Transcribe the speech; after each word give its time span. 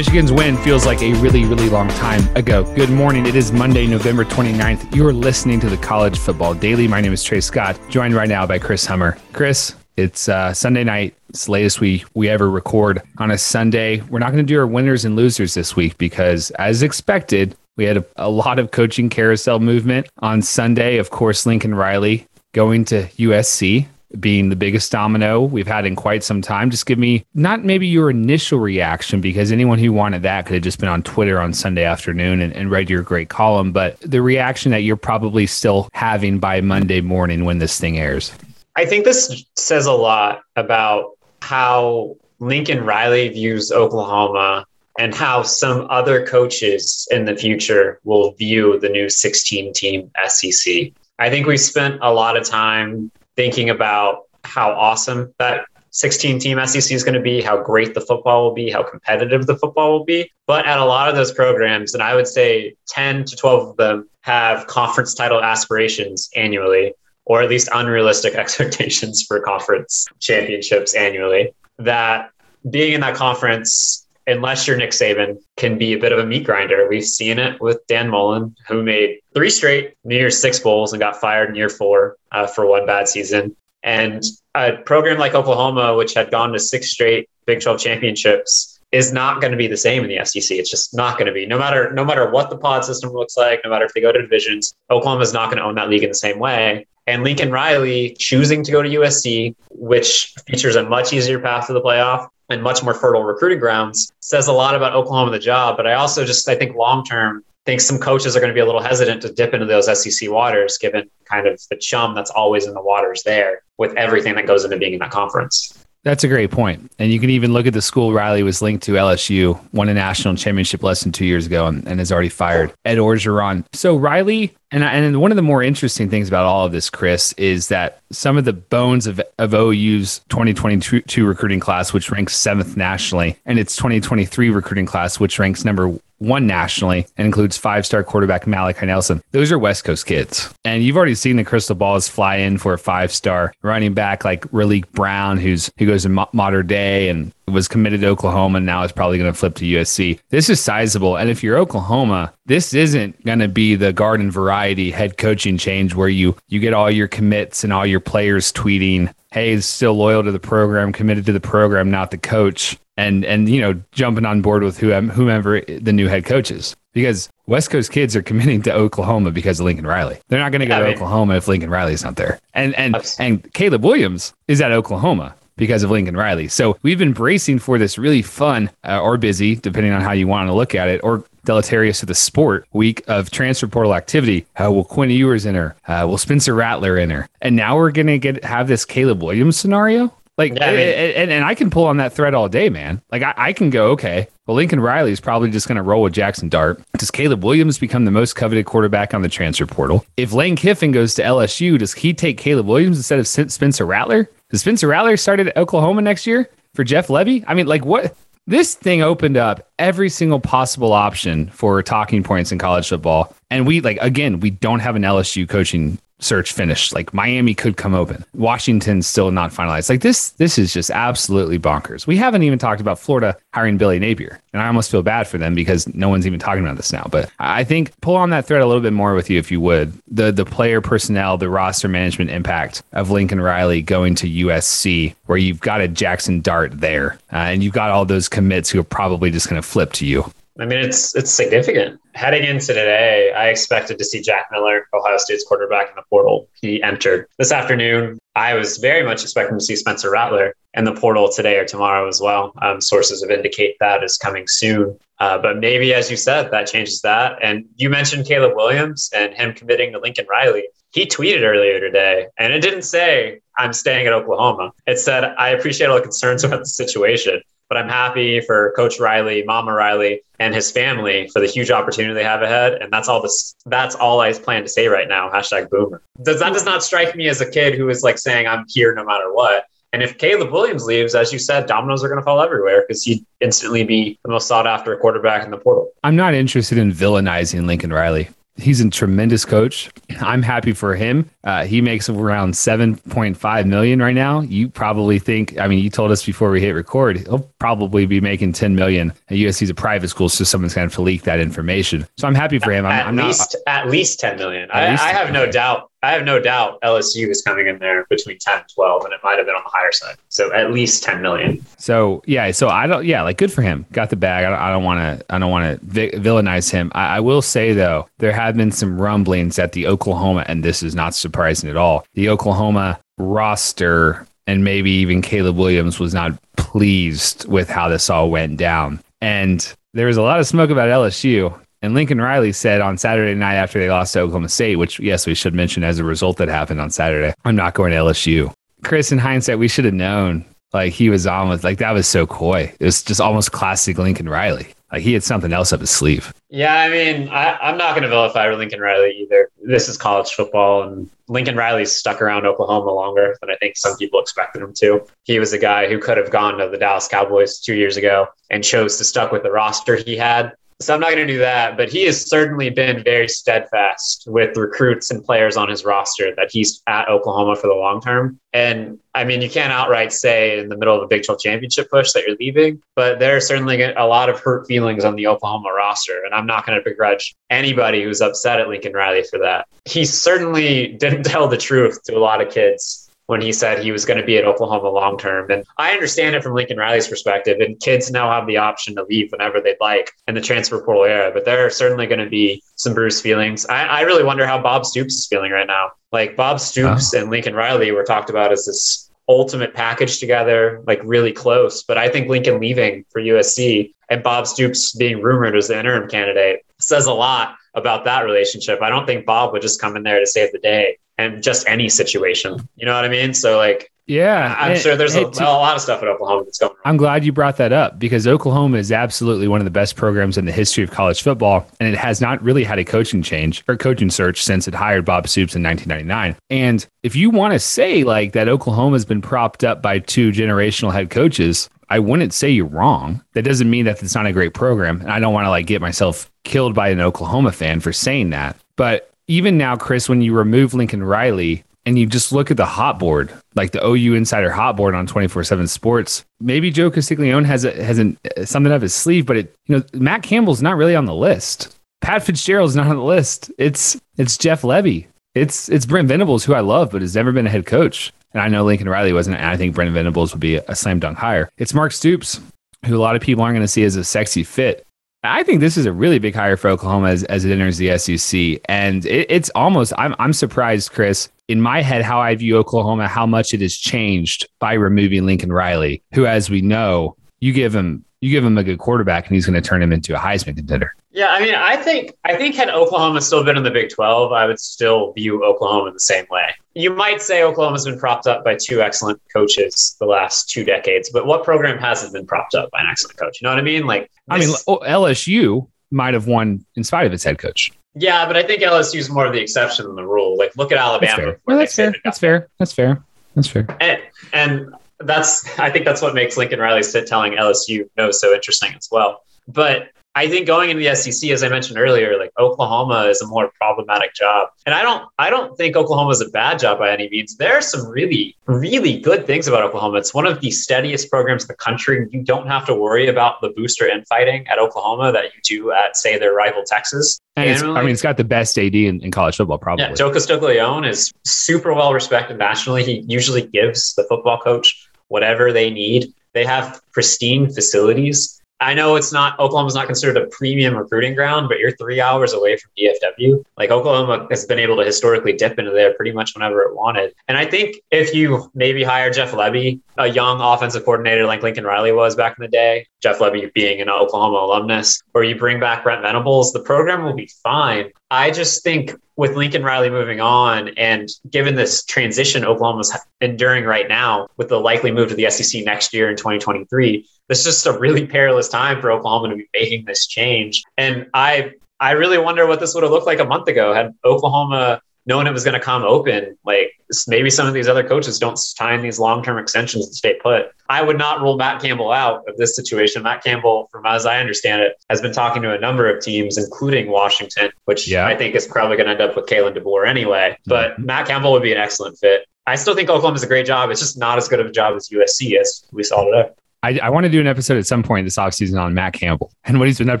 Michigan's 0.00 0.32
win 0.32 0.56
feels 0.56 0.86
like 0.86 1.02
a 1.02 1.12
really, 1.20 1.44
really 1.44 1.68
long 1.68 1.86
time 1.88 2.26
ago. 2.34 2.64
Good 2.74 2.88
morning. 2.88 3.26
It 3.26 3.36
is 3.36 3.52
Monday, 3.52 3.86
November 3.86 4.24
29th. 4.24 4.96
You're 4.96 5.12
listening 5.12 5.60
to 5.60 5.68
the 5.68 5.76
College 5.76 6.18
Football 6.18 6.54
Daily. 6.54 6.88
My 6.88 7.02
name 7.02 7.12
is 7.12 7.22
Trey 7.22 7.42
Scott, 7.42 7.78
joined 7.90 8.14
right 8.14 8.26
now 8.26 8.46
by 8.46 8.58
Chris 8.58 8.86
Hummer. 8.86 9.18
Chris, 9.34 9.74
it's 9.98 10.26
uh, 10.26 10.54
Sunday 10.54 10.84
night. 10.84 11.14
It's 11.28 11.44
the 11.44 11.50
latest 11.50 11.80
we, 11.80 12.02
we 12.14 12.30
ever 12.30 12.48
record 12.48 13.02
on 13.18 13.30
a 13.30 13.36
Sunday. 13.36 14.00
We're 14.08 14.20
not 14.20 14.32
going 14.32 14.42
to 14.42 14.50
do 14.50 14.58
our 14.58 14.66
winners 14.66 15.04
and 15.04 15.16
losers 15.16 15.52
this 15.52 15.76
week 15.76 15.98
because, 15.98 16.50
as 16.52 16.82
expected, 16.82 17.54
we 17.76 17.84
had 17.84 17.98
a, 17.98 18.06
a 18.16 18.30
lot 18.30 18.58
of 18.58 18.70
coaching 18.70 19.10
carousel 19.10 19.60
movement 19.60 20.08
on 20.20 20.40
Sunday. 20.40 20.96
Of 20.96 21.10
course, 21.10 21.44
Lincoln 21.44 21.74
Riley 21.74 22.26
going 22.54 22.86
to 22.86 23.02
USC 23.02 23.86
being 24.18 24.48
the 24.48 24.56
biggest 24.56 24.90
domino 24.90 25.40
we've 25.40 25.66
had 25.66 25.86
in 25.86 25.94
quite 25.94 26.24
some 26.24 26.42
time. 26.42 26.70
Just 26.70 26.86
give 26.86 26.98
me 26.98 27.24
not 27.34 27.64
maybe 27.64 27.86
your 27.86 28.10
initial 28.10 28.58
reaction, 28.58 29.20
because 29.20 29.52
anyone 29.52 29.78
who 29.78 29.92
wanted 29.92 30.22
that 30.22 30.46
could 30.46 30.54
have 30.54 30.62
just 30.62 30.80
been 30.80 30.88
on 30.88 31.02
Twitter 31.02 31.40
on 31.40 31.52
Sunday 31.52 31.84
afternoon 31.84 32.40
and, 32.40 32.52
and 32.54 32.70
read 32.70 32.90
your 32.90 33.02
great 33.02 33.28
column, 33.28 33.72
but 33.72 34.00
the 34.00 34.22
reaction 34.22 34.72
that 34.72 34.80
you're 34.80 34.96
probably 34.96 35.46
still 35.46 35.88
having 35.92 36.38
by 36.38 36.60
Monday 36.60 37.00
morning 37.00 37.44
when 37.44 37.58
this 37.58 37.78
thing 37.78 37.98
airs. 37.98 38.32
I 38.76 38.86
think 38.86 39.04
this 39.04 39.44
says 39.56 39.86
a 39.86 39.92
lot 39.92 40.42
about 40.56 41.12
how 41.42 42.16
Lincoln 42.38 42.84
Riley 42.84 43.28
views 43.28 43.70
Oklahoma 43.70 44.64
and 44.98 45.14
how 45.14 45.42
some 45.42 45.86
other 45.90 46.26
coaches 46.26 47.06
in 47.10 47.24
the 47.24 47.36
future 47.36 48.00
will 48.04 48.32
view 48.32 48.78
the 48.80 48.88
new 48.88 49.08
16 49.08 49.72
team 49.72 50.10
SEC. 50.26 50.92
I 51.18 51.30
think 51.30 51.46
we 51.46 51.56
spent 51.56 51.98
a 52.02 52.12
lot 52.12 52.36
of 52.36 52.44
time 52.44 53.10
thinking 53.40 53.70
about 53.70 54.24
how 54.44 54.70
awesome 54.70 55.32
that 55.38 55.64
16 55.92 56.40
team 56.40 56.58
SEC 56.66 56.92
is 56.92 57.02
going 57.02 57.14
to 57.14 57.22
be, 57.22 57.40
how 57.40 57.56
great 57.62 57.94
the 57.94 58.00
football 58.02 58.42
will 58.42 58.54
be, 58.54 58.70
how 58.70 58.82
competitive 58.82 59.46
the 59.46 59.56
football 59.56 59.92
will 59.92 60.04
be. 60.04 60.30
But 60.46 60.66
at 60.66 60.76
a 60.76 60.84
lot 60.84 61.08
of 61.08 61.14
those 61.14 61.32
programs, 61.32 61.94
and 61.94 62.02
I 62.02 62.14
would 62.14 62.28
say 62.28 62.74
10 62.88 63.24
to 63.24 63.36
12 63.36 63.68
of 63.70 63.76
them 63.78 64.10
have 64.20 64.66
conference 64.66 65.14
title 65.14 65.42
aspirations 65.42 66.28
annually, 66.36 66.92
or 67.24 67.40
at 67.40 67.48
least 67.48 67.70
unrealistic 67.72 68.34
expectations 68.42 69.24
for 69.26 69.40
conference 69.40 70.06
championships 70.18 70.94
annually, 70.94 71.54
that 71.78 72.32
being 72.68 72.92
in 72.92 73.00
that 73.00 73.14
conference 73.14 74.06
unless 74.26 74.66
you're 74.66 74.76
Nick 74.76 74.90
Saban, 74.90 75.38
can 75.56 75.78
be 75.78 75.92
a 75.92 75.98
bit 75.98 76.12
of 76.12 76.18
a 76.18 76.26
meat 76.26 76.44
grinder. 76.44 76.86
We've 76.88 77.04
seen 77.04 77.38
it 77.38 77.60
with 77.60 77.86
Dan 77.86 78.08
Mullen, 78.08 78.54
who 78.68 78.82
made 78.82 79.20
three 79.34 79.50
straight 79.50 79.94
New 80.04 80.16
Year's 80.16 80.38
Six 80.38 80.58
bowls 80.58 80.92
and 80.92 81.00
got 81.00 81.20
fired 81.20 81.50
in 81.50 81.54
year 81.54 81.68
four 81.68 82.16
uh, 82.32 82.46
for 82.46 82.66
one 82.66 82.86
bad 82.86 83.08
season. 83.08 83.56
And 83.82 84.22
a 84.54 84.72
program 84.78 85.18
like 85.18 85.34
Oklahoma, 85.34 85.94
which 85.96 86.14
had 86.14 86.30
gone 86.30 86.52
to 86.52 86.58
six 86.58 86.90
straight 86.90 87.28
Big 87.46 87.60
12 87.60 87.80
championships, 87.80 88.80
is 88.92 89.12
not 89.12 89.40
going 89.40 89.52
to 89.52 89.56
be 89.56 89.66
the 89.66 89.76
same 89.76 90.04
in 90.04 90.10
the 90.10 90.24
SEC. 90.24 90.56
It's 90.58 90.70
just 90.70 90.94
not 90.94 91.16
going 91.16 91.26
to 91.26 91.32
be. 91.32 91.46
No 91.46 91.58
matter 91.58 91.92
no 91.92 92.04
matter 92.04 92.30
what 92.30 92.50
the 92.50 92.58
pod 92.58 92.84
system 92.84 93.10
looks 93.10 93.36
like, 93.36 93.60
no 93.64 93.70
matter 93.70 93.84
if 93.84 93.94
they 93.94 94.00
go 94.00 94.12
to 94.12 94.20
divisions, 94.20 94.74
Oklahoma 94.90 95.22
is 95.22 95.32
not 95.32 95.46
going 95.46 95.58
to 95.58 95.64
own 95.64 95.76
that 95.76 95.88
league 95.88 96.02
in 96.02 96.10
the 96.10 96.14
same 96.14 96.38
way. 96.38 96.86
And 97.06 97.24
Lincoln 97.24 97.50
Riley 97.50 98.14
choosing 98.18 98.62
to 98.64 98.72
go 98.72 98.82
to 98.82 98.88
USC, 98.88 99.54
which 99.70 100.34
features 100.46 100.76
a 100.76 100.88
much 100.88 101.12
easier 101.12 101.40
path 101.40 101.66
to 101.68 101.72
the 101.72 101.80
playoff, 101.80 102.28
and 102.50 102.62
much 102.62 102.82
more 102.82 102.94
fertile 102.94 103.22
recruiting 103.22 103.58
grounds 103.58 104.12
says 104.20 104.48
a 104.48 104.52
lot 104.52 104.74
about 104.74 104.94
Oklahoma 104.94 105.30
the 105.30 105.38
job. 105.38 105.76
But 105.76 105.86
I 105.86 105.94
also 105.94 106.24
just 106.24 106.48
I 106.48 106.54
think 106.54 106.76
long 106.76 107.04
term 107.04 107.44
think 107.66 107.80
some 107.80 107.98
coaches 107.98 108.36
are 108.36 108.40
going 108.40 108.50
to 108.50 108.54
be 108.54 108.60
a 108.60 108.66
little 108.66 108.82
hesitant 108.82 109.22
to 109.22 109.32
dip 109.32 109.54
into 109.54 109.66
those 109.66 109.86
SEC 110.02 110.30
waters, 110.30 110.78
given 110.78 111.08
kind 111.24 111.46
of 111.46 111.60
the 111.70 111.76
chum 111.76 112.14
that's 112.14 112.30
always 112.30 112.66
in 112.66 112.74
the 112.74 112.82
waters 112.82 113.22
there 113.22 113.62
with 113.78 113.94
everything 113.96 114.34
that 114.34 114.46
goes 114.46 114.64
into 114.64 114.76
being 114.76 114.94
in 114.94 114.98
that 114.98 115.10
conference. 115.10 115.79
That's 116.02 116.24
a 116.24 116.28
great 116.28 116.50
point. 116.50 116.90
And 116.98 117.12
you 117.12 117.20
can 117.20 117.28
even 117.28 117.52
look 117.52 117.66
at 117.66 117.74
the 117.74 117.82
school 117.82 118.12
Riley 118.12 118.42
was 118.42 118.62
linked 118.62 118.84
to 118.84 118.92
LSU, 118.92 119.60
won 119.72 119.90
a 119.90 119.94
national 119.94 120.34
championship 120.36 120.82
less 120.82 121.02
than 121.02 121.12
two 121.12 121.26
years 121.26 121.46
ago 121.46 121.66
and, 121.66 121.86
and 121.86 121.98
has 121.98 122.10
already 122.10 122.30
fired 122.30 122.72
Ed 122.86 122.96
Orgeron. 122.96 123.66
So 123.74 123.96
Riley, 123.96 124.54
and, 124.70 124.82
and 124.82 125.20
one 125.20 125.30
of 125.30 125.36
the 125.36 125.42
more 125.42 125.62
interesting 125.62 126.08
things 126.08 126.28
about 126.28 126.46
all 126.46 126.64
of 126.64 126.72
this, 126.72 126.88
Chris, 126.88 127.34
is 127.34 127.68
that 127.68 128.00
some 128.10 128.38
of 128.38 128.46
the 128.46 128.54
bones 128.54 129.06
of, 129.06 129.20
of 129.38 129.52
OU's 129.52 130.20
2022 130.30 131.26
recruiting 131.26 131.60
class, 131.60 131.92
which 131.92 132.10
ranks 132.10 132.34
seventh 132.34 132.78
nationally, 132.78 133.36
and 133.44 133.58
its 133.58 133.76
2023 133.76 134.48
recruiting 134.48 134.86
class, 134.86 135.20
which 135.20 135.38
ranks 135.38 135.66
number 135.66 135.98
one 136.20 136.46
nationally 136.46 137.06
and 137.16 137.26
includes 137.26 137.56
five 137.56 137.84
star 137.84 138.04
quarterback 138.04 138.46
Malachi 138.46 138.86
Nelson. 138.86 139.22
Those 139.32 139.50
are 139.50 139.58
West 139.58 139.84
Coast 139.84 140.06
kids. 140.06 140.52
And 140.64 140.84
you've 140.84 140.96
already 140.96 141.14
seen 141.14 141.36
the 141.36 141.44
crystal 141.44 141.74
balls 141.74 142.08
fly 142.08 142.36
in 142.36 142.58
for 142.58 142.74
a 142.74 142.78
five 142.78 143.10
star 143.10 143.52
running 143.62 143.94
back 143.94 144.24
like 144.24 144.42
Raleek 144.52 144.90
Brown, 144.92 145.38
who's 145.38 145.70
who 145.78 145.86
goes 145.86 146.04
in 146.04 146.12
Mo- 146.12 146.28
Mater 146.32 146.62
Dei 146.62 147.08
and 147.08 147.32
was 147.50 147.68
committed 147.68 148.00
to 148.00 148.08
Oklahoma 148.08 148.58
and 148.58 148.66
now 148.66 148.82
is 148.82 148.92
probably 148.92 149.18
going 149.18 149.32
to 149.32 149.38
flip 149.38 149.54
to 149.56 149.64
USC. 149.64 150.18
This 150.30 150.48
is 150.48 150.60
sizable. 150.60 151.16
And 151.16 151.30
if 151.30 151.42
you're 151.42 151.58
Oklahoma, 151.58 152.32
this 152.46 152.74
isn't 152.74 153.22
going 153.24 153.38
to 153.40 153.48
be 153.48 153.74
the 153.74 153.92
garden 153.92 154.30
variety 154.30 154.90
head 154.90 155.18
coaching 155.18 155.58
change 155.58 155.94
where 155.94 156.08
you 156.08 156.36
you 156.48 156.60
get 156.60 156.74
all 156.74 156.90
your 156.90 157.08
commits 157.08 157.64
and 157.64 157.72
all 157.72 157.86
your 157.86 158.00
players 158.00 158.52
tweeting, 158.52 159.12
"Hey, 159.32 159.52
is 159.52 159.66
still 159.66 159.94
loyal 159.94 160.22
to 160.22 160.32
the 160.32 160.40
program, 160.40 160.92
committed 160.92 161.26
to 161.26 161.32
the 161.32 161.40
program, 161.40 161.90
not 161.90 162.10
the 162.10 162.18
coach." 162.18 162.78
and 162.96 163.24
and 163.24 163.48
you 163.48 163.60
know 163.60 163.80
jumping 163.92 164.26
on 164.26 164.42
board 164.42 164.62
with 164.62 164.78
whomever 164.78 165.60
the 165.62 165.92
new 165.92 166.06
head 166.06 166.24
coach 166.24 166.50
is 166.50 166.76
because 166.92 167.28
West 167.46 167.70
Coast 167.70 167.92
kids 167.92 168.14
are 168.14 168.22
committing 168.22 168.62
to 168.62 168.72
Oklahoma 168.72 169.30
because 169.30 169.60
of 169.60 169.66
Lincoln 169.66 169.86
Riley. 169.86 170.20
They're 170.28 170.38
not 170.38 170.52
going 170.52 170.60
to 170.60 170.66
go 170.66 170.78
yeah, 170.78 170.86
to 170.86 170.94
Oklahoma 170.94 171.36
if 171.36 171.48
Lincoln 171.48 171.70
Riley's 171.70 172.04
not 172.04 172.16
there. 172.16 172.38
And 172.54 172.74
and 172.74 172.96
and 173.18 173.52
Caleb 173.54 173.84
Williams 173.84 174.34
is 174.48 174.60
at 174.60 174.72
Oklahoma 174.72 175.34
because 175.60 175.84
of 175.84 175.90
Lincoln 175.92 176.16
Riley. 176.16 176.48
So 176.48 176.76
we've 176.82 176.98
been 176.98 177.12
bracing 177.12 177.60
for 177.60 177.78
this 177.78 177.98
really 177.98 178.22
fun 178.22 178.70
uh, 178.84 179.00
or 179.00 179.16
busy, 179.16 179.54
depending 179.54 179.92
on 179.92 180.00
how 180.00 180.10
you 180.10 180.26
want 180.26 180.48
to 180.48 180.52
look 180.52 180.74
at 180.74 180.88
it, 180.88 181.00
or 181.04 181.22
deleterious 181.44 182.00
to 182.00 182.06
the 182.06 182.14
sport 182.14 182.66
week 182.72 183.04
of 183.06 183.30
transfer 183.30 183.68
portal 183.68 183.94
activity. 183.94 184.46
Uh, 184.56 184.72
will 184.72 184.84
Quinn 184.84 185.10
Ewers 185.10 185.46
enter? 185.46 185.76
Uh, 185.86 186.04
will 186.08 186.18
Spencer 186.18 186.54
Rattler 186.54 186.96
enter? 186.96 187.28
And 187.40 187.54
now 187.54 187.76
we're 187.76 187.92
going 187.92 188.08
to 188.08 188.18
get 188.18 188.42
have 188.42 188.66
this 188.66 188.84
Caleb 188.84 189.22
Williams 189.22 189.56
scenario. 189.56 190.12
Like, 190.38 190.54
yeah, 190.54 190.66
I 190.66 190.70
mean, 190.70 190.88
and, 190.88 191.30
and 191.30 191.44
I 191.44 191.54
can 191.54 191.68
pull 191.68 191.84
on 191.84 191.98
that 191.98 192.14
thread 192.14 192.32
all 192.32 192.48
day, 192.48 192.70
man. 192.70 193.02
Like, 193.12 193.22
I, 193.22 193.34
I 193.36 193.52
can 193.52 193.68
go, 193.68 193.90
okay, 193.90 194.28
well, 194.50 194.56
Lincoln 194.56 194.80
Riley 194.80 195.12
is 195.12 195.20
probably 195.20 195.48
just 195.48 195.68
going 195.68 195.76
to 195.76 195.82
roll 195.82 196.02
with 196.02 196.12
Jackson 196.12 196.48
Dart. 196.48 196.82
Does 196.98 197.12
Caleb 197.12 197.44
Williams 197.44 197.78
become 197.78 198.04
the 198.04 198.10
most 198.10 198.34
coveted 198.34 198.66
quarterback 198.66 199.14
on 199.14 199.22
the 199.22 199.28
transfer 199.28 199.64
portal? 199.64 200.04
If 200.16 200.32
Lane 200.32 200.56
Kiffin 200.56 200.90
goes 200.90 201.14
to 201.14 201.22
LSU, 201.22 201.78
does 201.78 201.92
he 201.92 202.12
take 202.12 202.36
Caleb 202.36 202.66
Williams 202.66 202.96
instead 202.96 203.20
of 203.20 203.28
Spencer 203.28 203.86
Rattler? 203.86 204.28
Does 204.48 204.62
Spencer 204.62 204.88
Rattler 204.88 205.16
start 205.16 205.38
at 205.38 205.56
Oklahoma 205.56 206.02
next 206.02 206.26
year 206.26 206.50
for 206.74 206.82
Jeff 206.82 207.06
Lebby? 207.06 207.44
I 207.46 207.54
mean, 207.54 207.68
like, 207.68 207.84
what? 207.84 208.16
This 208.48 208.74
thing 208.74 209.02
opened 209.02 209.36
up 209.36 209.68
every 209.78 210.08
single 210.08 210.40
possible 210.40 210.92
option 210.92 211.48
for 211.50 211.80
talking 211.84 212.24
points 212.24 212.50
in 212.50 212.58
college 212.58 212.88
football. 212.88 213.32
And 213.50 213.68
we, 213.68 213.80
like, 213.80 213.98
again, 214.00 214.40
we 214.40 214.50
don't 214.50 214.80
have 214.80 214.96
an 214.96 215.02
LSU 215.02 215.48
coaching 215.48 216.00
search 216.20 216.52
finished. 216.52 216.94
Like 216.94 217.12
Miami 217.12 217.54
could 217.54 217.76
come 217.76 217.94
open. 217.94 218.24
Washington's 218.34 219.06
still 219.06 219.30
not 219.30 219.50
finalized. 219.50 219.88
Like 219.88 220.02
this, 220.02 220.30
this 220.30 220.58
is 220.58 220.72
just 220.72 220.90
absolutely 220.90 221.58
bonkers. 221.58 222.06
We 222.06 222.16
haven't 222.16 222.42
even 222.42 222.58
talked 222.58 222.80
about 222.80 222.98
Florida 222.98 223.36
hiring 223.52 223.78
Billy 223.78 223.98
Napier. 223.98 224.40
And 224.52 224.62
I 224.62 224.66
almost 224.66 224.90
feel 224.90 225.02
bad 225.02 225.28
for 225.28 225.38
them 225.38 225.54
because 225.54 225.92
no 225.94 226.08
one's 226.08 226.26
even 226.26 226.40
talking 226.40 226.64
about 226.64 226.76
this 226.76 226.92
now. 226.92 227.06
But 227.10 227.30
I 227.38 227.64
think 227.64 227.98
pull 228.00 228.16
on 228.16 228.30
that 228.30 228.46
thread 228.46 228.62
a 228.62 228.66
little 228.66 228.82
bit 228.82 228.92
more 228.92 229.14
with 229.14 229.30
you 229.30 229.38
if 229.38 229.50
you 229.50 229.60
would. 229.60 229.92
The 230.08 230.32
the 230.32 230.44
player 230.44 230.80
personnel, 230.80 231.38
the 231.38 231.48
roster 231.48 231.88
management 231.88 232.30
impact 232.30 232.82
of 232.92 233.10
Lincoln 233.10 233.40
Riley 233.40 233.80
going 233.80 234.16
to 234.16 234.28
USC, 234.28 235.14
where 235.26 235.38
you've 235.38 235.60
got 235.60 235.80
a 235.80 235.88
Jackson 235.88 236.40
Dart 236.40 236.80
there, 236.80 237.18
uh, 237.32 237.36
and 237.36 237.62
you've 237.62 237.72
got 237.72 237.90
all 237.90 238.04
those 238.04 238.28
commits 238.28 238.70
who 238.70 238.80
are 238.80 238.84
probably 238.84 239.30
just 239.30 239.48
going 239.48 239.60
to 239.60 239.66
flip 239.66 239.92
to 239.94 240.06
you. 240.06 240.30
I 240.60 240.66
mean, 240.66 240.78
it's 240.78 241.14
it's 241.16 241.30
significant. 241.30 241.98
Heading 242.14 242.44
into 242.44 242.66
today, 242.68 243.32
I 243.32 243.48
expected 243.48 243.98
to 243.98 244.04
see 244.04 244.20
Jack 244.20 244.48
Miller, 244.52 244.86
Ohio 244.92 245.16
State's 245.16 245.44
quarterback, 245.44 245.88
in 245.88 245.94
the 245.96 246.02
portal. 246.10 246.48
He 246.60 246.82
entered 246.82 247.26
this 247.38 247.50
afternoon. 247.50 248.18
I 248.36 248.54
was 248.54 248.76
very 248.76 249.02
much 249.02 249.22
expecting 249.22 249.58
to 249.58 249.64
see 249.64 249.74
Spencer 249.74 250.10
Rattler 250.10 250.54
in 250.74 250.84
the 250.84 250.94
portal 250.94 251.32
today 251.32 251.56
or 251.56 251.64
tomorrow 251.64 252.06
as 252.06 252.20
well. 252.20 252.52
Um, 252.60 252.80
sources 252.80 253.22
have 253.22 253.30
indicate 253.30 253.76
that 253.80 254.04
is 254.04 254.16
coming 254.18 254.46
soon. 254.46 254.98
Uh, 255.18 255.38
but 255.38 255.58
maybe, 255.58 255.92
as 255.94 256.10
you 256.10 256.16
said, 256.16 256.50
that 256.50 256.66
changes 256.66 257.00
that. 257.02 257.38
And 257.42 257.64
you 257.76 257.90
mentioned 257.90 258.26
Caleb 258.26 258.54
Williams 258.54 259.10
and 259.14 259.34
him 259.34 259.54
committing 259.54 259.92
to 259.92 259.98
Lincoln 259.98 260.26
Riley. 260.28 260.68
He 260.92 261.06
tweeted 261.06 261.42
earlier 261.42 261.78
today, 261.78 262.26
and 262.38 262.52
it 262.52 262.60
didn't 262.60 262.82
say, 262.82 263.40
I'm 263.58 263.72
staying 263.72 264.06
at 264.06 264.12
Oklahoma. 264.12 264.72
It 264.86 264.98
said, 264.98 265.24
I 265.24 265.50
appreciate 265.50 265.88
all 265.88 265.96
the 265.96 266.02
concerns 266.02 266.44
about 266.44 266.60
the 266.60 266.66
situation 266.66 267.40
but 267.70 267.78
I'm 267.78 267.88
happy 267.88 268.40
for 268.40 268.72
Coach 268.72 268.98
Riley, 268.98 269.44
Mama 269.44 269.72
Riley, 269.72 270.22
and 270.40 270.52
his 270.52 270.72
family 270.72 271.28
for 271.32 271.40
the 271.40 271.46
huge 271.46 271.70
opportunity 271.70 272.12
they 272.12 272.24
have 272.24 272.42
ahead. 272.42 272.74
And 272.82 272.92
that's 272.92 273.08
all 273.08 273.22
this. 273.22 273.54
That's 273.64 273.94
all 273.94 274.20
I 274.20 274.32
plan 274.32 274.62
to 274.64 274.68
say 274.68 274.88
right 274.88 275.08
now. 275.08 275.30
Hashtag 275.30 275.70
Boomer. 275.70 276.02
Does 276.22 276.40
that 276.40 276.52
does 276.52 276.64
not 276.64 276.82
strike 276.82 277.14
me 277.14 277.28
as 277.28 277.40
a 277.40 277.48
kid 277.48 277.74
who 277.76 277.88
is 277.88 278.02
like 278.02 278.18
saying 278.18 278.48
I'm 278.48 278.64
here 278.68 278.92
no 278.92 279.04
matter 279.04 279.32
what. 279.32 279.66
And 279.92 280.02
if 280.02 280.18
Caleb 280.18 280.52
Williams 280.52 280.84
leaves, 280.84 281.14
as 281.14 281.32
you 281.32 281.38
said, 281.38 281.66
dominoes 281.66 282.04
are 282.04 282.08
going 282.08 282.20
to 282.20 282.24
fall 282.24 282.40
everywhere 282.40 282.84
because 282.86 283.02
he'd 283.02 283.24
instantly 283.40 283.84
be 283.84 284.18
the 284.24 284.30
most 284.30 284.46
sought 284.46 284.66
after 284.66 284.96
quarterback 284.96 285.44
in 285.44 285.50
the 285.50 285.56
portal. 285.56 285.90
I'm 286.04 286.16
not 286.16 286.34
interested 286.34 286.78
in 286.78 286.92
villainizing 286.92 287.66
Lincoln 287.66 287.92
Riley. 287.92 288.28
He's 288.56 288.80
a 288.80 288.90
tremendous 288.90 289.44
coach. 289.44 289.90
I'm 290.20 290.42
happy 290.42 290.72
for 290.72 290.94
him. 290.94 291.30
Uh, 291.44 291.64
he 291.64 291.80
makes 291.80 292.08
around 292.10 292.52
7.5 292.52 293.66
million 293.66 294.00
right 294.00 294.14
now. 294.14 294.40
You 294.40 294.68
probably 294.68 295.18
think, 295.18 295.58
I 295.58 295.66
mean, 295.66 295.78
you 295.78 295.88
told 295.88 296.10
us 296.10 296.24
before 296.24 296.50
we 296.50 296.60
hit 296.60 296.70
record, 296.70 297.18
he'll 297.18 297.50
probably 297.58 298.06
be 298.06 298.20
making 298.20 298.52
10 298.52 298.74
million. 298.74 299.10
At 299.28 299.36
USC's 299.36 299.70
a 299.70 299.74
private 299.74 300.08
school, 300.08 300.28
so 300.28 300.44
someone's 300.44 300.74
going 300.74 300.90
to 300.90 301.02
leak 301.02 301.22
that 301.22 301.40
information. 301.40 302.06
So 302.18 302.28
I'm 302.28 302.34
happy 302.34 302.58
for 302.58 302.72
him. 302.72 302.84
I'm, 302.84 302.92
at 302.92 303.06
I'm 303.06 303.16
least 303.16 303.56
not, 303.66 303.74
at 303.74 303.90
least 303.90 304.20
10 304.20 304.36
million. 304.36 304.68
I, 304.72 304.90
least 304.90 305.02
I 305.02 305.12
10 305.12 305.26
have 305.26 305.32
no 305.32 305.50
doubt. 305.50 305.89
I 306.02 306.12
have 306.12 306.24
no 306.24 306.40
doubt 306.40 306.80
LSU 306.82 307.28
is 307.28 307.42
coming 307.42 307.66
in 307.66 307.78
there 307.78 308.06
between 308.08 308.38
10 308.38 308.58
and 308.58 308.64
12, 308.74 309.04
and 309.04 309.12
it 309.12 309.20
might 309.22 309.36
have 309.36 309.46
been 309.46 309.54
on 309.54 309.62
the 309.64 309.70
higher 309.70 309.92
side. 309.92 310.16
So 310.30 310.52
at 310.52 310.72
least 310.72 311.02
10 311.02 311.20
million. 311.20 311.64
So 311.76 312.22
yeah, 312.26 312.50
so 312.52 312.68
I 312.68 312.86
don't. 312.86 313.04
Yeah, 313.04 313.22
like 313.22 313.36
good 313.36 313.52
for 313.52 313.62
him. 313.62 313.84
Got 313.92 314.10
the 314.10 314.16
bag. 314.16 314.44
I 314.44 314.70
don't 314.70 314.84
want 314.84 315.20
to. 315.20 315.34
I 315.34 315.38
don't 315.38 315.50
want 315.50 315.80
to 315.80 315.86
vi- 315.86 316.10
villainize 316.12 316.70
him. 316.70 316.90
I, 316.94 317.16
I 317.16 317.20
will 317.20 317.42
say 317.42 317.72
though, 317.72 318.08
there 318.18 318.32
have 318.32 318.56
been 318.56 318.72
some 318.72 319.00
rumblings 319.00 319.58
at 319.58 319.72
the 319.72 319.86
Oklahoma, 319.86 320.44
and 320.48 320.64
this 320.64 320.82
is 320.82 320.94
not 320.94 321.14
surprising 321.14 321.68
at 321.68 321.76
all. 321.76 322.06
The 322.14 322.28
Oklahoma 322.30 322.98
roster 323.18 324.26
and 324.46 324.64
maybe 324.64 324.90
even 324.90 325.20
Caleb 325.22 325.56
Williams 325.56 326.00
was 326.00 326.14
not 326.14 326.32
pleased 326.56 327.46
with 327.46 327.68
how 327.68 327.88
this 327.88 328.08
all 328.08 328.30
went 328.30 328.56
down, 328.56 329.00
and 329.20 329.74
there 329.92 330.06
was 330.06 330.16
a 330.16 330.22
lot 330.22 330.40
of 330.40 330.46
smoke 330.46 330.70
about 330.70 330.88
LSU. 330.88 331.58
And 331.82 331.94
Lincoln 331.94 332.20
Riley 332.20 332.52
said 332.52 332.80
on 332.80 332.98
Saturday 332.98 333.34
night 333.34 333.54
after 333.54 333.78
they 333.78 333.88
lost 333.88 334.12
to 334.12 334.20
Oklahoma 334.20 334.50
State, 334.50 334.76
which 334.76 335.00
yes, 335.00 335.26
we 335.26 335.34
should 335.34 335.54
mention 335.54 335.82
as 335.82 335.98
a 335.98 336.04
result 336.04 336.36
that 336.36 336.48
happened 336.48 336.80
on 336.80 336.90
Saturday. 336.90 337.32
I'm 337.44 337.56
not 337.56 337.74
going 337.74 337.92
to 337.92 337.96
LSU. 337.96 338.52
Chris, 338.84 339.12
in 339.12 339.18
hindsight, 339.18 339.58
we 339.58 339.68
should 339.68 339.86
have 339.86 339.94
known 339.94 340.44
like 340.72 340.92
he 340.92 341.08
was 341.08 341.26
on 341.26 341.48
with 341.48 341.64
like 341.64 341.78
that 341.78 341.92
was 341.92 342.06
so 342.06 342.26
coy. 342.26 342.72
It 342.78 342.84
was 342.84 343.02
just 343.02 343.20
almost 343.20 343.52
classic 343.52 343.98
Lincoln 343.98 344.28
Riley. 344.28 344.68
Like 344.92 345.02
he 345.02 345.12
had 345.12 345.22
something 345.22 345.52
else 345.52 345.72
up 345.72 345.80
his 345.80 345.90
sleeve. 345.90 346.34
Yeah, 346.48 346.74
I 346.80 346.90
mean, 346.90 347.28
I, 347.28 347.56
I'm 347.58 347.78
not 347.78 347.92
going 347.92 348.02
to 348.02 348.08
vilify 348.08 348.52
Lincoln 348.52 348.80
Riley 348.80 349.12
either. 349.20 349.48
This 349.62 349.88
is 349.88 349.96
college 349.96 350.32
football, 350.32 350.82
and 350.82 351.08
Lincoln 351.28 351.56
Riley's 351.56 351.92
stuck 351.92 352.20
around 352.20 352.44
Oklahoma 352.44 352.90
longer 352.90 353.36
than 353.40 353.50
I 353.50 353.56
think 353.56 353.76
some 353.76 353.96
people 353.96 354.20
expected 354.20 354.62
him 354.62 354.74
to. 354.78 355.06
He 355.22 355.38
was 355.38 355.52
a 355.52 355.58
guy 355.58 355.88
who 355.88 356.00
could 356.00 356.16
have 356.16 356.30
gone 356.30 356.58
to 356.58 356.68
the 356.68 356.76
Dallas 356.76 357.06
Cowboys 357.06 357.60
two 357.60 357.74
years 357.74 357.96
ago 357.96 358.26
and 358.50 358.64
chose 358.64 358.96
to 358.98 359.04
stuck 359.04 359.30
with 359.30 359.44
the 359.44 359.52
roster 359.52 359.94
he 359.94 360.16
had. 360.16 360.52
So 360.82 360.94
I'm 360.94 361.00
not 361.00 361.10
going 361.10 361.26
to 361.26 361.32
do 361.32 361.38
that, 361.40 361.76
but 361.76 361.90
he 361.90 362.04
has 362.06 362.26
certainly 362.26 362.70
been 362.70 363.04
very 363.04 363.28
steadfast 363.28 364.24
with 364.26 364.56
recruits 364.56 365.10
and 365.10 365.22
players 365.22 365.58
on 365.58 365.68
his 365.68 365.84
roster 365.84 366.34
that 366.36 366.48
he's 366.50 366.82
at 366.86 367.06
Oklahoma 367.08 367.54
for 367.54 367.66
the 367.66 367.74
long 367.74 368.00
term. 368.00 368.40
And 368.54 368.98
I 369.14 369.24
mean, 369.24 369.42
you 369.42 369.50
can't 369.50 369.72
outright 369.72 370.10
say 370.10 370.58
in 370.58 370.70
the 370.70 370.78
middle 370.78 370.96
of 370.96 371.02
a 371.02 371.06
Big 371.06 371.24
12 371.24 371.38
championship 371.40 371.90
push 371.90 372.12
that 372.12 372.24
you're 372.26 372.36
leaving, 372.40 372.80
but 372.96 373.18
there 373.18 373.36
are 373.36 373.40
certainly 373.40 373.82
a 373.82 374.06
lot 374.06 374.30
of 374.30 374.40
hurt 374.40 374.66
feelings 374.66 375.04
on 375.04 375.16
the 375.16 375.26
Oklahoma 375.26 375.70
roster. 375.70 376.22
And 376.24 376.34
I'm 376.34 376.46
not 376.46 376.64
going 376.64 376.78
to 376.78 376.82
begrudge 376.82 377.34
anybody 377.50 378.02
who's 378.02 378.22
upset 378.22 378.58
at 378.58 378.68
Lincoln 378.68 378.94
Riley 378.94 379.24
for 379.24 379.38
that. 379.40 379.66
He 379.84 380.06
certainly 380.06 380.86
didn't 380.98 381.24
tell 381.24 381.46
the 381.46 381.58
truth 381.58 382.02
to 382.04 382.16
a 382.16 382.18
lot 382.18 382.40
of 382.40 382.50
kids 382.50 382.99
when 383.30 383.40
he 383.40 383.52
said 383.52 383.78
he 383.78 383.92
was 383.92 384.04
going 384.04 384.18
to 384.18 384.26
be 384.26 384.36
at 384.38 384.44
Oklahoma 384.44 384.90
long 384.90 385.16
term. 385.16 385.48
And 385.52 385.64
I 385.78 385.92
understand 385.92 386.34
it 386.34 386.42
from 386.42 386.52
Lincoln 386.52 386.78
Riley's 386.78 387.06
perspective. 387.06 387.60
And 387.60 387.78
kids 387.78 388.10
now 388.10 388.28
have 388.28 388.48
the 388.48 388.56
option 388.56 388.96
to 388.96 389.04
leave 389.04 389.30
whenever 389.30 389.60
they'd 389.60 389.76
like 389.80 390.10
in 390.26 390.34
the 390.34 390.40
transfer 390.40 390.82
portal 390.82 391.04
era. 391.04 391.30
But 391.32 391.44
there 391.44 391.64
are 391.64 391.70
certainly 391.70 392.08
going 392.08 392.18
to 392.18 392.28
be 392.28 392.60
some 392.74 392.92
bruised 392.92 393.22
feelings. 393.22 393.64
I, 393.66 393.84
I 393.84 394.00
really 394.00 394.24
wonder 394.24 394.48
how 394.48 394.60
Bob 394.60 394.84
Stoops 394.84 395.14
is 395.14 395.28
feeling 395.28 395.52
right 395.52 395.68
now. 395.68 395.92
Like 396.10 396.34
Bob 396.34 396.58
Stoops 396.58 397.14
and 397.14 397.30
Lincoln 397.30 397.54
Riley 397.54 397.92
were 397.92 398.02
talked 398.02 398.30
about 398.30 398.50
as 398.50 398.66
this 398.66 399.08
ultimate 399.28 399.74
package 399.74 400.18
together, 400.18 400.82
like 400.88 401.00
really 401.04 401.30
close. 401.32 401.84
But 401.84 401.98
I 401.98 402.08
think 402.08 402.28
Lincoln 402.28 402.58
leaving 402.58 403.04
for 403.10 403.22
USC 403.22 403.94
and 404.08 404.24
Bob 404.24 404.48
Stoops 404.48 404.92
being 404.96 405.22
rumored 405.22 405.54
as 405.54 405.68
the 405.68 405.78
interim 405.78 406.10
candidate 406.10 406.66
says 406.80 407.06
a 407.06 407.14
lot 407.14 407.54
about 407.74 408.04
that 408.06 408.24
relationship. 408.24 408.82
I 408.82 408.90
don't 408.90 409.06
think 409.06 409.24
Bob 409.24 409.52
would 409.52 409.62
just 409.62 409.80
come 409.80 409.96
in 409.96 410.02
there 410.02 410.18
to 410.18 410.26
save 410.26 410.50
the 410.50 410.58
day 410.58 410.98
and 411.20 411.42
just 411.42 411.68
any 411.68 411.88
situation. 411.88 412.56
You 412.76 412.86
know 412.86 412.94
what 412.94 413.04
I 413.04 413.08
mean? 413.08 413.34
So 413.34 413.56
like 413.56 413.90
Yeah, 414.06 414.56
I'm 414.58 414.72
and- 414.72 414.80
sure 414.80 414.96
there's 414.96 415.14
a, 415.14 415.30
to- 415.30 415.44
a 415.44 415.46
lot 415.46 415.76
of 415.76 415.82
stuff 415.82 416.02
at 416.02 416.08
Oklahoma 416.08 416.44
that's 416.44 416.58
going 416.58 416.70
on. 416.72 416.76
I'm 416.84 416.96
glad 416.96 417.24
you 417.24 417.32
brought 417.32 417.58
that 417.58 417.72
up 417.72 417.98
because 417.98 418.26
Oklahoma 418.26 418.78
is 418.78 418.90
absolutely 418.90 419.46
one 419.48 419.60
of 419.60 419.64
the 419.64 419.70
best 419.70 419.94
programs 419.96 420.36
in 420.38 420.46
the 420.46 420.52
history 420.52 420.82
of 420.82 420.90
college 420.90 421.22
football, 421.22 421.66
and 421.78 421.88
it 421.92 421.96
has 421.98 422.20
not 422.20 422.42
really 422.42 422.64
had 422.64 422.78
a 422.78 422.84
coaching 422.84 423.22
change 423.22 423.62
or 423.68 423.76
coaching 423.76 424.10
search 424.10 424.42
since 424.42 424.66
it 424.66 424.74
hired 424.74 425.04
Bob 425.04 425.28
Stoops 425.28 425.54
in 425.54 425.62
1999. 425.62 426.36
And 426.50 426.86
if 427.02 427.14
you 427.14 427.30
want 427.30 427.52
to 427.52 427.58
say 427.60 428.02
like 428.02 428.32
that, 428.32 428.48
Oklahoma 428.48 428.94
has 428.96 429.04
been 429.04 429.20
propped 429.22 429.62
up 429.62 429.80
by 429.82 429.98
two 430.00 430.30
generational 430.32 430.92
head 430.92 431.10
coaches. 431.10 431.68
I 431.92 431.98
wouldn't 431.98 432.32
say 432.32 432.48
you're 432.50 432.66
wrong. 432.66 433.20
That 433.34 433.42
doesn't 433.42 433.68
mean 433.68 433.84
that 433.86 434.00
it's 434.02 434.14
not 434.14 434.26
a 434.26 434.32
great 434.32 434.54
program, 434.54 435.00
and 435.00 435.10
I 435.10 435.18
don't 435.20 435.34
want 435.34 435.44
to 435.46 435.50
like 435.50 435.66
get 435.66 435.80
myself 435.80 436.30
killed 436.44 436.74
by 436.74 436.88
an 436.88 437.00
Oklahoma 437.00 437.52
fan 437.52 437.80
for 437.80 437.92
saying 437.92 438.30
that. 438.30 438.56
But 438.76 439.09
even 439.30 439.56
now, 439.56 439.76
Chris, 439.76 440.08
when 440.08 440.20
you 440.20 440.34
remove 440.34 440.74
Lincoln 440.74 441.04
Riley, 441.04 441.62
and 441.86 441.98
you 441.98 442.04
just 442.04 442.32
look 442.32 442.50
at 442.50 442.56
the 442.56 442.66
hot 442.66 442.98
board, 442.98 443.32
like 443.54 443.70
the 443.70 443.84
OU 443.84 444.14
Insider 444.14 444.50
hot 444.50 444.76
board 444.76 444.94
on 444.94 445.06
24/7 445.06 445.68
Sports, 445.68 446.24
maybe 446.40 446.70
Joe 446.70 446.90
Castiglione 446.90 447.46
has 447.46 447.64
a, 447.64 447.82
has 447.82 447.98
an, 447.98 448.18
uh, 448.36 448.44
something 448.44 448.72
up 448.72 448.82
his 448.82 448.94
sleeve, 448.94 449.24
but 449.24 449.36
it, 449.36 449.54
you 449.66 449.76
know, 449.76 449.84
Matt 449.94 450.22
Campbell's 450.22 450.60
not 450.60 450.76
really 450.76 450.94
on 450.94 451.06
the 451.06 451.14
list. 451.14 451.76
Pat 452.00 452.22
Fitzgerald's 452.22 452.76
not 452.76 452.88
on 452.88 452.96
the 452.96 453.02
list. 453.02 453.50
It's 453.56 453.98
it's 454.18 454.36
Jeff 454.36 454.62
Lebby. 454.62 455.06
It's 455.34 455.68
it's 455.68 455.86
Brent 455.86 456.08
Venables, 456.08 456.44
who 456.44 456.54
I 456.54 456.60
love, 456.60 456.90
but 456.90 457.02
has 457.02 457.14
never 457.14 457.32
been 457.32 457.46
a 457.46 457.50
head 457.50 457.66
coach. 457.66 458.12
And 458.32 458.42
I 458.42 458.48
know 458.48 458.64
Lincoln 458.64 458.88
Riley 458.88 459.12
wasn't, 459.12 459.36
and 459.36 459.46
I 459.46 459.56
think 459.56 459.74
Brent 459.74 459.92
Venables 459.92 460.32
would 460.32 460.40
be 460.40 460.56
a 460.56 460.74
slam 460.74 461.00
dunk 461.00 461.18
hire. 461.18 461.50
It's 461.56 461.74
Mark 461.74 461.92
Stoops, 461.92 462.40
who 462.84 462.96
a 462.96 463.00
lot 463.00 463.16
of 463.16 463.22
people 463.22 463.42
aren't 463.42 463.54
going 463.54 463.64
to 463.64 463.68
see 463.68 463.84
as 463.84 463.96
a 463.96 464.04
sexy 464.04 464.44
fit. 464.44 464.86
I 465.22 465.42
think 465.42 465.60
this 465.60 465.76
is 465.76 465.84
a 465.84 465.92
really 465.92 466.18
big 466.18 466.34
hire 466.34 466.56
for 466.56 466.68
Oklahoma 466.68 467.08
as, 467.08 467.24
as 467.24 467.44
it 467.44 467.52
enters 467.52 467.76
the 467.76 467.98
SEC. 467.98 468.60
And 468.66 469.04
it, 469.04 469.26
it's 469.28 469.50
almost, 469.54 469.92
I'm, 469.98 470.14
I'm 470.18 470.32
surprised, 470.32 470.92
Chris, 470.92 471.28
in 471.48 471.60
my 471.60 471.82
head, 471.82 472.02
how 472.02 472.20
I 472.20 472.34
view 472.34 472.56
Oklahoma, 472.56 473.06
how 473.06 473.26
much 473.26 473.52
it 473.52 473.60
has 473.60 473.76
changed 473.76 474.48
by 474.60 474.74
removing 474.74 475.26
Lincoln 475.26 475.52
Riley, 475.52 476.02
who, 476.14 476.24
as 476.24 476.48
we 476.48 476.62
know, 476.62 477.16
you 477.40 477.52
give 477.52 477.74
him, 477.74 478.04
you 478.20 478.30
give 478.30 478.44
him 478.44 478.58
a 478.58 478.64
good 478.64 478.78
quarterback 478.78 479.26
and 479.26 479.34
he's 479.34 479.46
going 479.46 479.60
to 479.60 479.66
turn 479.66 479.82
him 479.82 479.92
into 479.92 480.14
a 480.14 480.18
Heisman 480.18 480.56
contender. 480.56 480.94
Yeah, 481.12 481.28
I 481.30 481.40
mean, 481.40 481.54
I 481.54 481.76
think 481.76 482.12
I 482.24 482.36
think 482.36 482.54
had 482.54 482.68
Oklahoma 482.68 483.20
still 483.20 483.42
been 483.44 483.56
in 483.56 483.62
the 483.62 483.70
Big 483.70 483.88
12, 483.90 484.30
I 484.32 484.46
would 484.46 484.60
still 484.60 485.12
view 485.12 485.42
Oklahoma 485.44 485.90
the 485.92 485.98
same 486.00 486.26
way. 486.30 486.50
You 486.74 486.94
might 486.94 487.20
say 487.20 487.42
Oklahoma's 487.42 487.84
been 487.84 487.98
propped 487.98 488.26
up 488.28 488.44
by 488.44 488.56
two 488.60 488.80
excellent 488.80 489.20
coaches 489.32 489.96
the 489.98 490.06
last 490.06 490.48
two 490.50 490.64
decades, 490.64 491.10
but 491.10 491.26
what 491.26 491.42
program 491.44 491.78
hasn't 491.78 492.12
been 492.12 492.26
propped 492.26 492.54
up 492.54 492.70
by 492.70 492.80
an 492.80 492.86
excellent 492.90 493.16
coach? 493.16 493.40
You 493.40 493.46
know 493.46 493.52
what 493.52 493.58
I 493.58 493.62
mean? 493.62 493.86
Like, 493.86 494.10
I 494.28 494.38
mean, 494.38 494.50
oh, 494.68 494.78
LSU 494.86 495.66
might 495.90 496.14
have 496.14 496.26
won 496.28 496.64
in 496.76 496.84
spite 496.84 497.06
of 497.06 497.12
its 497.12 497.24
head 497.24 497.38
coach. 497.38 497.72
yeah, 497.94 498.24
but 498.26 498.36
I 498.36 498.44
think 498.44 498.62
LSU 498.62 498.96
is 499.00 499.10
more 499.10 499.26
of 499.26 499.32
the 499.32 499.40
exception 499.40 499.86
than 499.86 499.96
the 499.96 500.06
rule. 500.06 500.36
Like, 500.38 500.54
look 500.56 500.70
at 500.70 500.76
That's 500.76 500.86
Alabama. 501.12 501.16
fair. 501.32 501.40
where 501.44 501.56
No, 501.56 501.58
that's 501.58 501.74
fair. 501.74 501.94
That's 502.04 502.18
fair. 502.20 502.48
That's 502.58 502.72
fair. 502.72 503.02
That's 503.34 503.48
fair. 503.48 503.66
and, 503.80 504.00
and 504.32 504.74
that's 505.00 505.58
I 505.58 505.70
think 505.70 505.84
that's 505.84 506.02
what 506.02 506.14
makes 506.14 506.36
Lincoln 506.36 506.60
Riley 506.60 506.82
sit 506.82 507.06
telling 507.06 507.32
LSU 507.32 507.88
no 507.96 508.10
so 508.10 508.34
interesting 508.34 508.74
as 508.74 508.88
well. 508.90 509.24
But 509.48 509.90
I 510.16 510.28
think 510.28 510.46
going 510.46 510.70
into 510.70 510.82
the 510.82 510.94
SEC, 510.96 511.30
as 511.30 511.44
I 511.44 511.48
mentioned 511.48 511.78
earlier, 511.78 512.18
like 512.18 512.32
Oklahoma 512.36 513.04
is 513.04 513.22
a 513.22 513.28
more 513.28 513.52
problematic 513.60 514.12
job, 514.12 514.48
and 514.66 514.74
I 514.74 514.82
don't 514.82 515.08
I 515.20 515.30
don't 515.30 515.56
think 515.56 515.76
Oklahoma 515.76 516.10
is 516.10 516.20
a 516.20 516.28
bad 516.30 516.58
job 516.58 516.78
by 516.78 516.90
any 516.90 517.08
means. 517.08 517.36
There 517.36 517.56
are 517.56 517.60
some 517.60 517.86
really 517.86 518.36
really 518.46 518.98
good 518.98 519.26
things 519.26 519.46
about 519.46 519.62
Oklahoma. 519.62 519.98
It's 519.98 520.12
one 520.12 520.26
of 520.26 520.40
the 520.40 520.50
steadiest 520.50 521.10
programs 521.10 521.44
in 521.44 521.48
the 521.48 521.54
country. 521.54 522.08
You 522.10 522.24
don't 522.24 522.48
have 522.48 522.66
to 522.66 522.74
worry 522.74 523.06
about 523.06 523.40
the 523.40 523.50
booster 523.50 523.88
infighting 523.88 524.48
at 524.48 524.58
Oklahoma 524.58 525.12
that 525.12 525.26
you 525.26 525.40
do 525.44 525.72
at 525.72 525.96
say 525.96 526.18
their 526.18 526.34
rival 526.34 526.64
Texas. 526.66 527.20
And 527.36 527.78
I 527.78 527.82
mean, 527.82 527.92
it's 527.92 528.02
got 528.02 528.16
the 528.16 528.24
best 528.24 528.58
AD 528.58 528.74
in, 528.74 529.00
in 529.00 529.12
college 529.12 529.36
football, 529.36 529.58
probably. 529.58 529.84
yeah, 529.84 529.94
Joe 529.94 530.10
Castiglione 530.10 530.88
is 530.88 531.12
super 531.24 531.72
well 531.72 531.94
respected 531.94 532.36
nationally. 532.36 532.82
He 532.82 533.04
usually 533.06 533.46
gives 533.46 533.94
the 533.94 534.04
football 534.04 534.38
coach 534.38 534.89
whatever 535.10 535.52
they 535.52 535.68
need. 535.70 536.14
They 536.32 536.44
have 536.44 536.80
pristine 536.92 537.50
facilities. 537.52 538.39
I 538.60 538.74
know 538.74 538.96
it's 538.96 539.12
not 539.12 539.38
Oklahoma's 539.38 539.74
not 539.74 539.86
considered 539.86 540.16
a 540.18 540.26
premium 540.26 540.76
recruiting 540.76 541.14
ground, 541.14 541.48
but 541.48 541.58
you're 541.58 541.74
three 541.76 542.00
hours 542.00 542.34
away 542.34 542.58
from 542.58 542.70
DFW. 542.78 543.42
Like 543.56 543.70
Oklahoma 543.70 544.26
has 544.30 544.44
been 544.44 544.58
able 544.58 544.76
to 544.76 544.84
historically 544.84 545.32
dip 545.32 545.58
into 545.58 545.70
there 545.70 545.94
pretty 545.94 546.12
much 546.12 546.34
whenever 546.34 546.62
it 546.62 546.74
wanted. 546.74 547.14
And 547.28 547.38
I 547.38 547.46
think 547.46 547.76
if 547.90 548.14
you 548.14 548.50
maybe 548.54 548.84
hire 548.84 549.10
Jeff 549.10 549.32
Lebby, 549.32 549.80
a 549.96 550.08
young 550.08 550.40
offensive 550.40 550.84
coordinator 550.84 551.24
like 551.24 551.42
Lincoln 551.42 551.64
Riley 551.64 551.92
was 551.92 552.14
back 552.14 552.36
in 552.38 552.42
the 552.42 552.48
day, 552.48 552.86
Jeff 553.00 553.18
Lebby 553.18 553.52
being 553.54 553.80
an 553.80 553.88
Oklahoma 553.88 554.38
alumnus, 554.38 555.02
or 555.14 555.24
you 555.24 555.36
bring 555.36 555.58
back 555.58 555.82
Brent 555.82 556.02
Venables, 556.02 556.52
the 556.52 556.60
program 556.60 557.02
will 557.02 557.14
be 557.14 557.30
fine. 557.42 557.90
I 558.10 558.30
just 558.30 558.62
think 558.62 558.94
with 559.16 559.36
Lincoln 559.36 559.62
Riley 559.62 559.90
moving 559.90 560.20
on 560.20 560.68
and 560.78 561.08
given 561.28 561.54
this 561.54 561.84
transition 561.84 562.44
Oklahoma's 562.44 562.96
enduring 563.20 563.64
right 563.64 563.86
now 563.86 564.28
with 564.36 564.48
the 564.48 564.58
likely 564.58 564.90
move 564.90 565.10
to 565.10 565.14
the 565.14 565.30
SEC 565.30 565.64
next 565.64 565.92
year 565.92 566.08
in 566.08 566.16
2023, 566.16 567.06
this 567.30 567.46
is 567.46 567.54
just 567.54 567.66
a 567.66 567.78
really 567.78 568.06
perilous 568.06 568.48
time 568.48 568.80
for 568.80 568.90
Oklahoma 568.90 569.28
to 569.30 569.36
be 569.36 569.48
making 569.54 569.84
this 569.84 570.06
change. 570.06 570.64
And 570.76 571.06
I 571.14 571.52
I 571.78 571.92
really 571.92 572.18
wonder 572.18 572.46
what 572.46 572.60
this 572.60 572.74
would 572.74 572.82
have 572.82 572.92
looked 572.92 573.06
like 573.06 573.20
a 573.20 573.24
month 573.24 573.48
ago 573.48 573.72
had 573.72 573.94
Oklahoma 574.04 574.82
known 575.06 575.26
it 575.26 575.32
was 575.32 575.44
going 575.44 575.54
to 575.54 575.60
come 575.60 575.82
open, 575.82 576.36
like 576.44 576.72
maybe 577.08 577.30
some 577.30 577.46
of 577.46 577.54
these 577.54 577.68
other 577.68 577.86
coaches 577.86 578.18
don't 578.18 578.36
sign 578.36 578.82
these 578.82 578.98
long 578.98 579.22
term 579.22 579.38
extensions 579.38 579.86
and 579.86 579.94
stay 579.94 580.18
put. 580.20 580.50
I 580.68 580.82
would 580.82 580.98
not 580.98 581.20
rule 581.20 581.36
Matt 581.36 581.62
Campbell 581.62 581.92
out 581.92 582.28
of 582.28 582.36
this 582.36 582.54
situation. 582.54 583.02
Matt 583.04 583.22
Campbell, 583.22 583.68
from 583.70 583.86
as 583.86 584.06
I 584.06 584.18
understand 584.18 584.62
it, 584.62 584.74
has 584.90 585.00
been 585.00 585.12
talking 585.12 585.40
to 585.42 585.54
a 585.54 585.58
number 585.58 585.88
of 585.88 586.02
teams, 586.02 586.36
including 586.36 586.90
Washington, 586.90 587.50
which 587.64 587.88
yeah. 587.88 588.06
I 588.06 588.16
think 588.16 588.34
is 588.34 588.46
probably 588.46 588.76
going 588.76 588.86
to 588.86 588.92
end 588.92 589.00
up 589.00 589.16
with 589.16 589.26
Kalen 589.26 589.56
DeBoer 589.56 589.88
anyway. 589.88 590.36
But 590.46 590.72
mm-hmm. 590.72 590.86
Matt 590.86 591.06
Campbell 591.06 591.32
would 591.32 591.42
be 591.42 591.52
an 591.52 591.58
excellent 591.58 591.96
fit. 591.98 592.26
I 592.46 592.56
still 592.56 592.74
think 592.74 592.90
Oklahoma 592.90 593.14
is 593.14 593.22
a 593.22 593.28
great 593.28 593.46
job. 593.46 593.70
It's 593.70 593.80
just 593.80 593.96
not 593.96 594.18
as 594.18 594.28
good 594.28 594.40
of 594.40 594.46
a 594.46 594.50
job 594.50 594.74
as 594.74 594.88
USC 594.88 595.38
as 595.40 595.64
we 595.72 595.84
saw 595.84 596.04
today. 596.04 596.30
I, 596.62 596.78
I, 596.78 596.90
want 596.90 597.04
to 597.04 597.10
do 597.10 597.20
an 597.20 597.26
episode 597.26 597.56
at 597.56 597.66
some 597.66 597.82
point 597.82 598.06
this 598.06 598.16
offseason 598.16 598.60
on 598.60 598.74
Matt 598.74 598.92
Campbell 598.92 599.32
and 599.44 599.58
what 599.58 599.68
he's 599.68 599.78
been 599.78 599.88
up 599.88 600.00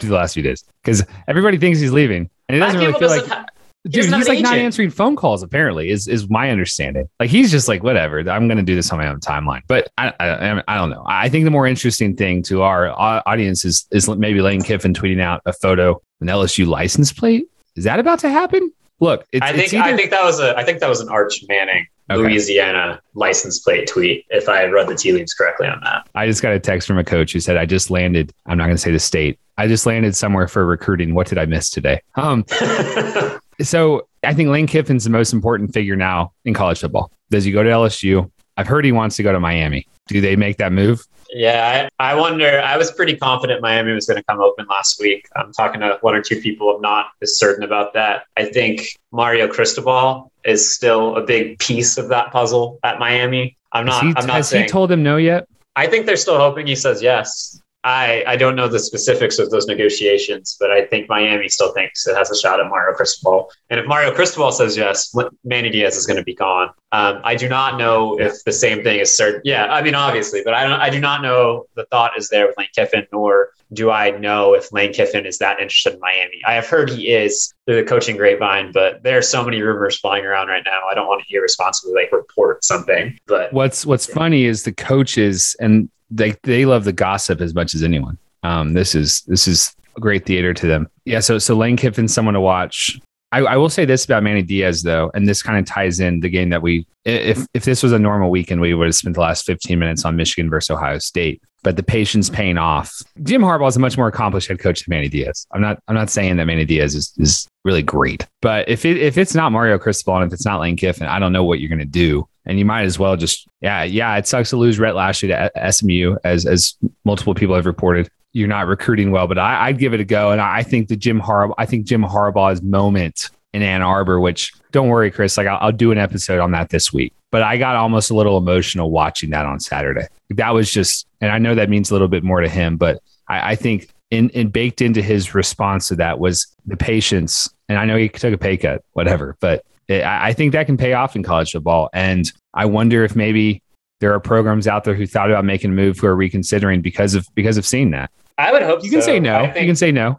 to 0.00 0.06
the 0.06 0.14
last 0.14 0.34
few 0.34 0.42
days 0.42 0.64
because 0.82 1.04
everybody 1.26 1.58
thinks 1.58 1.80
he's 1.80 1.92
leaving 1.92 2.28
and 2.48 2.56
it 2.56 2.60
doesn't 2.60 2.78
Matt 2.78 2.88
really 2.88 2.98
Campbell 3.00 3.08
feel 3.08 3.22
like. 3.22 3.26
Ha- 3.26 3.46
Dude, 3.88 4.12
he's, 4.12 4.28
like 4.28 4.40
not 4.40 4.58
answering 4.58 4.90
phone 4.90 5.16
calls. 5.16 5.42
Apparently, 5.42 5.88
is 5.88 6.06
is 6.06 6.28
my 6.28 6.50
understanding. 6.50 7.08
Like 7.18 7.30
he's 7.30 7.50
just 7.50 7.66
like 7.66 7.82
whatever. 7.82 8.18
I'm 8.18 8.46
going 8.46 8.58
to 8.58 8.62
do 8.62 8.74
this 8.74 8.92
on 8.92 8.98
my 8.98 9.08
own 9.08 9.20
timeline. 9.20 9.62
But 9.68 9.88
I, 9.96 10.12
I, 10.20 10.62
I 10.68 10.76
don't 10.76 10.90
know. 10.90 11.02
I 11.06 11.30
think 11.30 11.46
the 11.46 11.50
more 11.50 11.66
interesting 11.66 12.14
thing 12.14 12.42
to 12.42 12.60
our 12.60 12.90
audience 13.26 13.64
is 13.64 13.86
is 13.90 14.06
maybe 14.06 14.42
Lane 14.42 14.60
Kiffin 14.60 14.92
tweeting 14.92 15.22
out 15.22 15.40
a 15.46 15.54
photo, 15.54 15.98
an 16.20 16.26
LSU 16.26 16.66
license 16.66 17.10
plate. 17.10 17.46
Is 17.74 17.84
that 17.84 17.98
about 17.98 18.18
to 18.18 18.28
happen? 18.28 18.70
Look, 19.00 19.26
it's, 19.32 19.42
I 19.44 19.52
think 19.52 19.72
either- 19.72 19.82
I 19.82 19.96
think 19.96 20.10
that 20.10 20.22
was 20.22 20.40
a 20.40 20.56
I 20.56 20.64
think 20.64 20.80
that 20.80 20.88
was 20.88 21.00
an 21.00 21.08
Arch 21.08 21.42
Manning 21.48 21.86
okay. 22.10 22.20
Louisiana 22.20 23.00
license 23.14 23.58
plate 23.58 23.88
tweet. 23.88 24.26
If 24.30 24.48
I 24.48 24.64
read 24.66 24.88
the 24.88 24.94
tea 24.94 25.12
leaves 25.12 25.34
correctly 25.34 25.66
on 25.66 25.80
that, 25.82 26.08
I 26.14 26.26
just 26.26 26.42
got 26.42 26.52
a 26.52 26.60
text 26.60 26.86
from 26.86 26.98
a 26.98 27.04
coach 27.04 27.32
who 27.32 27.40
said, 27.40 27.56
"I 27.56 27.66
just 27.66 27.90
landed. 27.90 28.32
I'm 28.46 28.58
not 28.58 28.64
going 28.64 28.76
to 28.76 28.82
say 28.82 28.92
the 28.92 28.98
state. 28.98 29.38
I 29.56 29.66
just 29.66 29.86
landed 29.86 30.14
somewhere 30.14 30.48
for 30.48 30.66
recruiting. 30.66 31.14
What 31.14 31.28
did 31.28 31.38
I 31.38 31.46
miss 31.46 31.70
today?" 31.70 32.00
Um, 32.16 32.44
so 33.62 34.06
I 34.22 34.34
think 34.34 34.50
Lane 34.50 34.66
Kiffin's 34.66 35.04
the 35.04 35.10
most 35.10 35.32
important 35.32 35.72
figure 35.72 35.96
now 35.96 36.32
in 36.44 36.54
college 36.54 36.80
football. 36.80 37.10
Does 37.30 37.44
he 37.44 37.52
go 37.52 37.62
to 37.62 37.70
LSU? 37.70 38.30
I've 38.56 38.66
heard 38.66 38.84
he 38.84 38.92
wants 38.92 39.16
to 39.16 39.22
go 39.22 39.32
to 39.32 39.40
Miami. 39.40 39.86
Do 40.08 40.20
they 40.20 40.36
make 40.36 40.58
that 40.58 40.72
move? 40.72 41.06
Yeah, 41.32 41.88
I, 41.98 42.12
I 42.12 42.14
wonder. 42.14 42.60
I 42.60 42.76
was 42.76 42.90
pretty 42.90 43.16
confident 43.16 43.62
Miami 43.62 43.92
was 43.92 44.06
going 44.06 44.16
to 44.16 44.24
come 44.24 44.40
open 44.40 44.66
last 44.68 45.00
week. 45.00 45.28
I'm 45.36 45.52
talking 45.52 45.80
to 45.80 45.98
one 46.00 46.14
or 46.14 46.22
two 46.22 46.40
people. 46.40 46.74
I'm 46.74 46.82
not 46.82 47.12
as 47.22 47.38
certain 47.38 47.64
about 47.64 47.94
that. 47.94 48.24
I 48.36 48.46
think 48.46 48.98
Mario 49.12 49.46
Cristobal 49.46 50.32
is 50.44 50.74
still 50.74 51.16
a 51.16 51.22
big 51.22 51.58
piece 51.58 51.98
of 51.98 52.08
that 52.08 52.32
puzzle 52.32 52.78
at 52.82 52.98
Miami. 52.98 53.56
I'm 53.72 53.86
not. 53.86 54.02
He, 54.02 54.08
I'm 54.16 54.26
not 54.26 54.36
has 54.36 54.48
saying, 54.48 54.64
he 54.64 54.68
told 54.68 54.90
him 54.90 55.02
no 55.02 55.16
yet? 55.16 55.46
I 55.76 55.86
think 55.86 56.06
they're 56.06 56.16
still 56.16 56.38
hoping 56.38 56.66
he 56.66 56.74
says 56.74 57.02
yes. 57.02 57.60
I, 57.82 58.24
I 58.26 58.36
don't 58.36 58.56
know 58.56 58.68
the 58.68 58.78
specifics 58.78 59.38
of 59.38 59.50
those 59.50 59.66
negotiations, 59.66 60.56
but 60.60 60.70
I 60.70 60.84
think 60.84 61.08
Miami 61.08 61.48
still 61.48 61.72
thinks 61.72 62.06
it 62.06 62.16
has 62.16 62.30
a 62.30 62.36
shot 62.36 62.60
at 62.60 62.68
Mario 62.68 62.94
Cristobal. 62.94 63.50
And 63.70 63.80
if 63.80 63.86
Mario 63.86 64.12
Cristobal 64.12 64.52
says 64.52 64.76
yes, 64.76 65.14
Manny 65.44 65.70
Diaz 65.70 65.96
is 65.96 66.06
going 66.06 66.18
to 66.18 66.22
be 66.22 66.34
gone. 66.34 66.70
Um, 66.92 67.20
I 67.24 67.36
do 67.36 67.48
not 67.48 67.78
know 67.78 68.18
if 68.20 68.44
the 68.44 68.52
same 68.52 68.82
thing 68.82 68.98
is 68.98 69.16
certain. 69.16 69.40
Yeah, 69.44 69.66
I 69.66 69.80
mean, 69.80 69.94
obviously, 69.94 70.42
but 70.44 70.54
I 70.54 70.66
don't. 70.66 70.80
I 70.80 70.90
do 70.90 71.00
not 71.00 71.22
know 71.22 71.66
the 71.76 71.84
thought 71.86 72.18
is 72.18 72.28
there 72.28 72.48
with 72.48 72.58
Lane 72.58 72.68
Kiffin, 72.74 73.06
nor 73.12 73.50
do 73.72 73.90
I 73.90 74.10
know 74.10 74.54
if 74.54 74.72
Lane 74.72 74.92
Kiffin 74.92 75.24
is 75.24 75.38
that 75.38 75.60
interested 75.60 75.94
in 75.94 76.00
Miami. 76.00 76.40
I 76.44 76.54
have 76.54 76.66
heard 76.66 76.90
he 76.90 77.12
is 77.12 77.54
through 77.64 77.76
the 77.76 77.88
coaching 77.88 78.16
grapevine, 78.16 78.72
but 78.72 79.04
there 79.04 79.16
are 79.16 79.22
so 79.22 79.44
many 79.44 79.62
rumors 79.62 79.98
flying 79.98 80.24
around 80.24 80.48
right 80.48 80.64
now. 80.66 80.80
I 80.90 80.94
don't 80.94 81.06
want 81.06 81.22
to 81.24 81.34
irresponsibly 81.34 81.94
like 81.94 82.10
report 82.12 82.64
something. 82.64 83.16
But 83.26 83.52
what's 83.52 83.86
what's 83.86 84.08
yeah. 84.08 84.14
funny 84.16 84.44
is 84.44 84.64
the 84.64 84.72
coaches 84.72 85.54
and 85.60 85.88
they 86.10 86.34
they 86.42 86.66
love 86.66 86.84
the 86.84 86.92
gossip 86.92 87.40
as 87.40 87.54
much 87.54 87.74
as 87.74 87.82
anyone. 87.82 88.18
Um, 88.42 88.72
this 88.72 88.94
is 88.94 89.22
this 89.22 89.46
is 89.46 89.74
great 89.98 90.26
theater 90.26 90.54
to 90.54 90.66
them. 90.66 90.88
Yeah. 91.04 91.20
So 91.20 91.38
so 91.38 91.54
Lane 91.54 91.76
Kiffin's 91.76 92.12
someone 92.12 92.34
to 92.34 92.40
watch. 92.40 92.98
I, 93.32 93.38
I 93.40 93.56
will 93.56 93.68
say 93.68 93.84
this 93.84 94.04
about 94.04 94.24
Manny 94.24 94.42
Diaz 94.42 94.82
though, 94.82 95.10
and 95.14 95.28
this 95.28 95.40
kind 95.42 95.56
of 95.58 95.64
ties 95.64 96.00
in 96.00 96.18
the 96.20 96.28
game 96.28 96.50
that 96.50 96.62
we 96.62 96.86
if 97.04 97.46
if 97.54 97.64
this 97.64 97.82
was 97.82 97.92
a 97.92 97.98
normal 97.98 98.30
weekend, 98.30 98.60
we 98.60 98.74
would 98.74 98.86
have 98.86 98.94
spent 98.94 99.14
the 99.14 99.20
last 99.20 99.46
15 99.46 99.78
minutes 99.78 100.04
on 100.04 100.16
Michigan 100.16 100.50
versus 100.50 100.70
Ohio 100.70 100.98
State. 100.98 101.42
But 101.62 101.76
the 101.76 101.82
patience 101.82 102.30
paying 102.30 102.56
off. 102.56 103.02
Jim 103.22 103.42
Harbaugh 103.42 103.68
is 103.68 103.76
a 103.76 103.80
much 103.80 103.98
more 103.98 104.08
accomplished 104.08 104.48
head 104.48 104.58
coach 104.58 104.82
than 104.82 104.90
Manny 104.96 105.08
Diaz. 105.08 105.46
I'm 105.52 105.60
not 105.60 105.78
I'm 105.86 105.94
not 105.94 106.10
saying 106.10 106.38
that 106.38 106.46
Manny 106.46 106.64
Diaz 106.64 106.94
is, 106.94 107.12
is 107.18 107.46
really 107.64 107.82
great. 107.82 108.26
But 108.42 108.68
if 108.68 108.84
it 108.84 108.96
if 108.96 109.16
it's 109.16 109.34
not 109.34 109.52
Mario 109.52 109.78
Cristobal 109.78 110.16
and 110.16 110.26
if 110.26 110.32
it's 110.32 110.46
not 110.46 110.60
Lane 110.60 110.76
Kiffin, 110.76 111.06
I 111.06 111.18
don't 111.18 111.32
know 111.32 111.44
what 111.44 111.60
you're 111.60 111.68
gonna 111.68 111.84
do 111.84 112.26
and 112.50 112.58
you 112.58 112.64
might 112.64 112.82
as 112.82 112.98
well 112.98 113.16
just 113.16 113.46
yeah 113.60 113.84
yeah 113.84 114.16
it 114.16 114.26
sucks 114.26 114.50
to 114.50 114.56
lose 114.56 114.78
Rhett 114.78 114.96
Lashlee 114.96 115.28
to 115.28 115.72
SMU 115.72 116.16
as 116.24 116.44
as 116.44 116.74
multiple 117.04 117.34
people 117.34 117.54
have 117.54 117.64
reported. 117.64 118.10
You're 118.32 118.48
not 118.48 118.66
recruiting 118.66 119.10
well, 119.10 119.26
but 119.26 119.38
I, 119.38 119.70
would 119.70 119.78
give 119.78 119.94
it 119.94 120.00
a 120.00 120.04
go, 120.04 120.30
and 120.30 120.40
I 120.40 120.62
think 120.62 120.88
the 120.88 120.96
Jim 120.96 121.20
Harbaugh 121.20 121.54
I 121.58 121.66
think 121.66 121.86
Jim 121.86 122.02
Harbaugh's 122.02 122.60
moment 122.60 123.30
in 123.52 123.62
Ann 123.62 123.82
Arbor, 123.82 124.20
which 124.20 124.52
don't 124.72 124.88
worry, 124.88 125.10
Chris, 125.10 125.36
like 125.36 125.46
I'll, 125.46 125.58
I'll 125.60 125.72
do 125.72 125.92
an 125.92 125.98
episode 125.98 126.40
on 126.40 126.50
that 126.52 126.70
this 126.70 126.92
week. 126.92 127.12
But 127.30 127.42
I 127.42 127.56
got 127.56 127.76
almost 127.76 128.10
a 128.10 128.14
little 128.14 128.36
emotional 128.36 128.90
watching 128.90 129.30
that 129.30 129.46
on 129.46 129.60
Saturday. 129.60 130.06
That 130.30 130.50
was 130.50 130.72
just, 130.72 131.06
and 131.20 131.30
I 131.30 131.38
know 131.38 131.54
that 131.54 131.70
means 131.70 131.90
a 131.90 131.94
little 131.94 132.08
bit 132.08 132.24
more 132.24 132.40
to 132.40 132.48
him, 132.48 132.76
but 132.76 133.00
I, 133.28 133.52
I 133.52 133.56
think 133.56 133.88
in, 134.10 134.30
in 134.30 134.48
baked 134.48 134.80
into 134.80 135.02
his 135.02 135.34
response 135.34 135.88
to 135.88 135.96
that 135.96 136.18
was 136.18 136.46
the 136.66 136.76
patience. 136.76 137.48
And 137.68 137.78
I 137.78 137.84
know 137.84 137.96
he 137.96 138.08
took 138.08 138.34
a 138.34 138.38
pay 138.38 138.56
cut, 138.56 138.84
whatever, 138.92 139.36
but 139.40 139.64
I 139.90 140.32
think 140.32 140.52
that 140.52 140.66
can 140.66 140.76
pay 140.76 140.92
off 140.92 141.16
in 141.16 141.22
college 141.22 141.52
football. 141.52 141.90
And 141.92 142.30
I 142.54 142.66
wonder 142.66 143.04
if 143.04 143.14
maybe 143.14 143.62
there 144.00 144.12
are 144.14 144.20
programs 144.20 144.66
out 144.66 144.84
there 144.84 144.94
who 144.94 145.06
thought 145.06 145.30
about 145.30 145.44
making 145.44 145.70
a 145.70 145.74
move 145.74 145.98
who 145.98 146.06
are 146.06 146.16
reconsidering 146.16 146.80
because 146.80 147.14
of 147.14 147.26
because 147.34 147.56
of 147.56 147.66
seeing 147.66 147.90
that. 147.90 148.10
I 148.38 148.52
would 148.52 148.62
hope 148.62 148.82
you 148.82 148.90
can 148.90 149.02
so. 149.02 149.06
say 149.06 149.20
no. 149.20 149.44
Think, 149.44 149.56
you 149.56 149.66
can 149.66 149.76
say 149.76 149.92
no. 149.92 150.18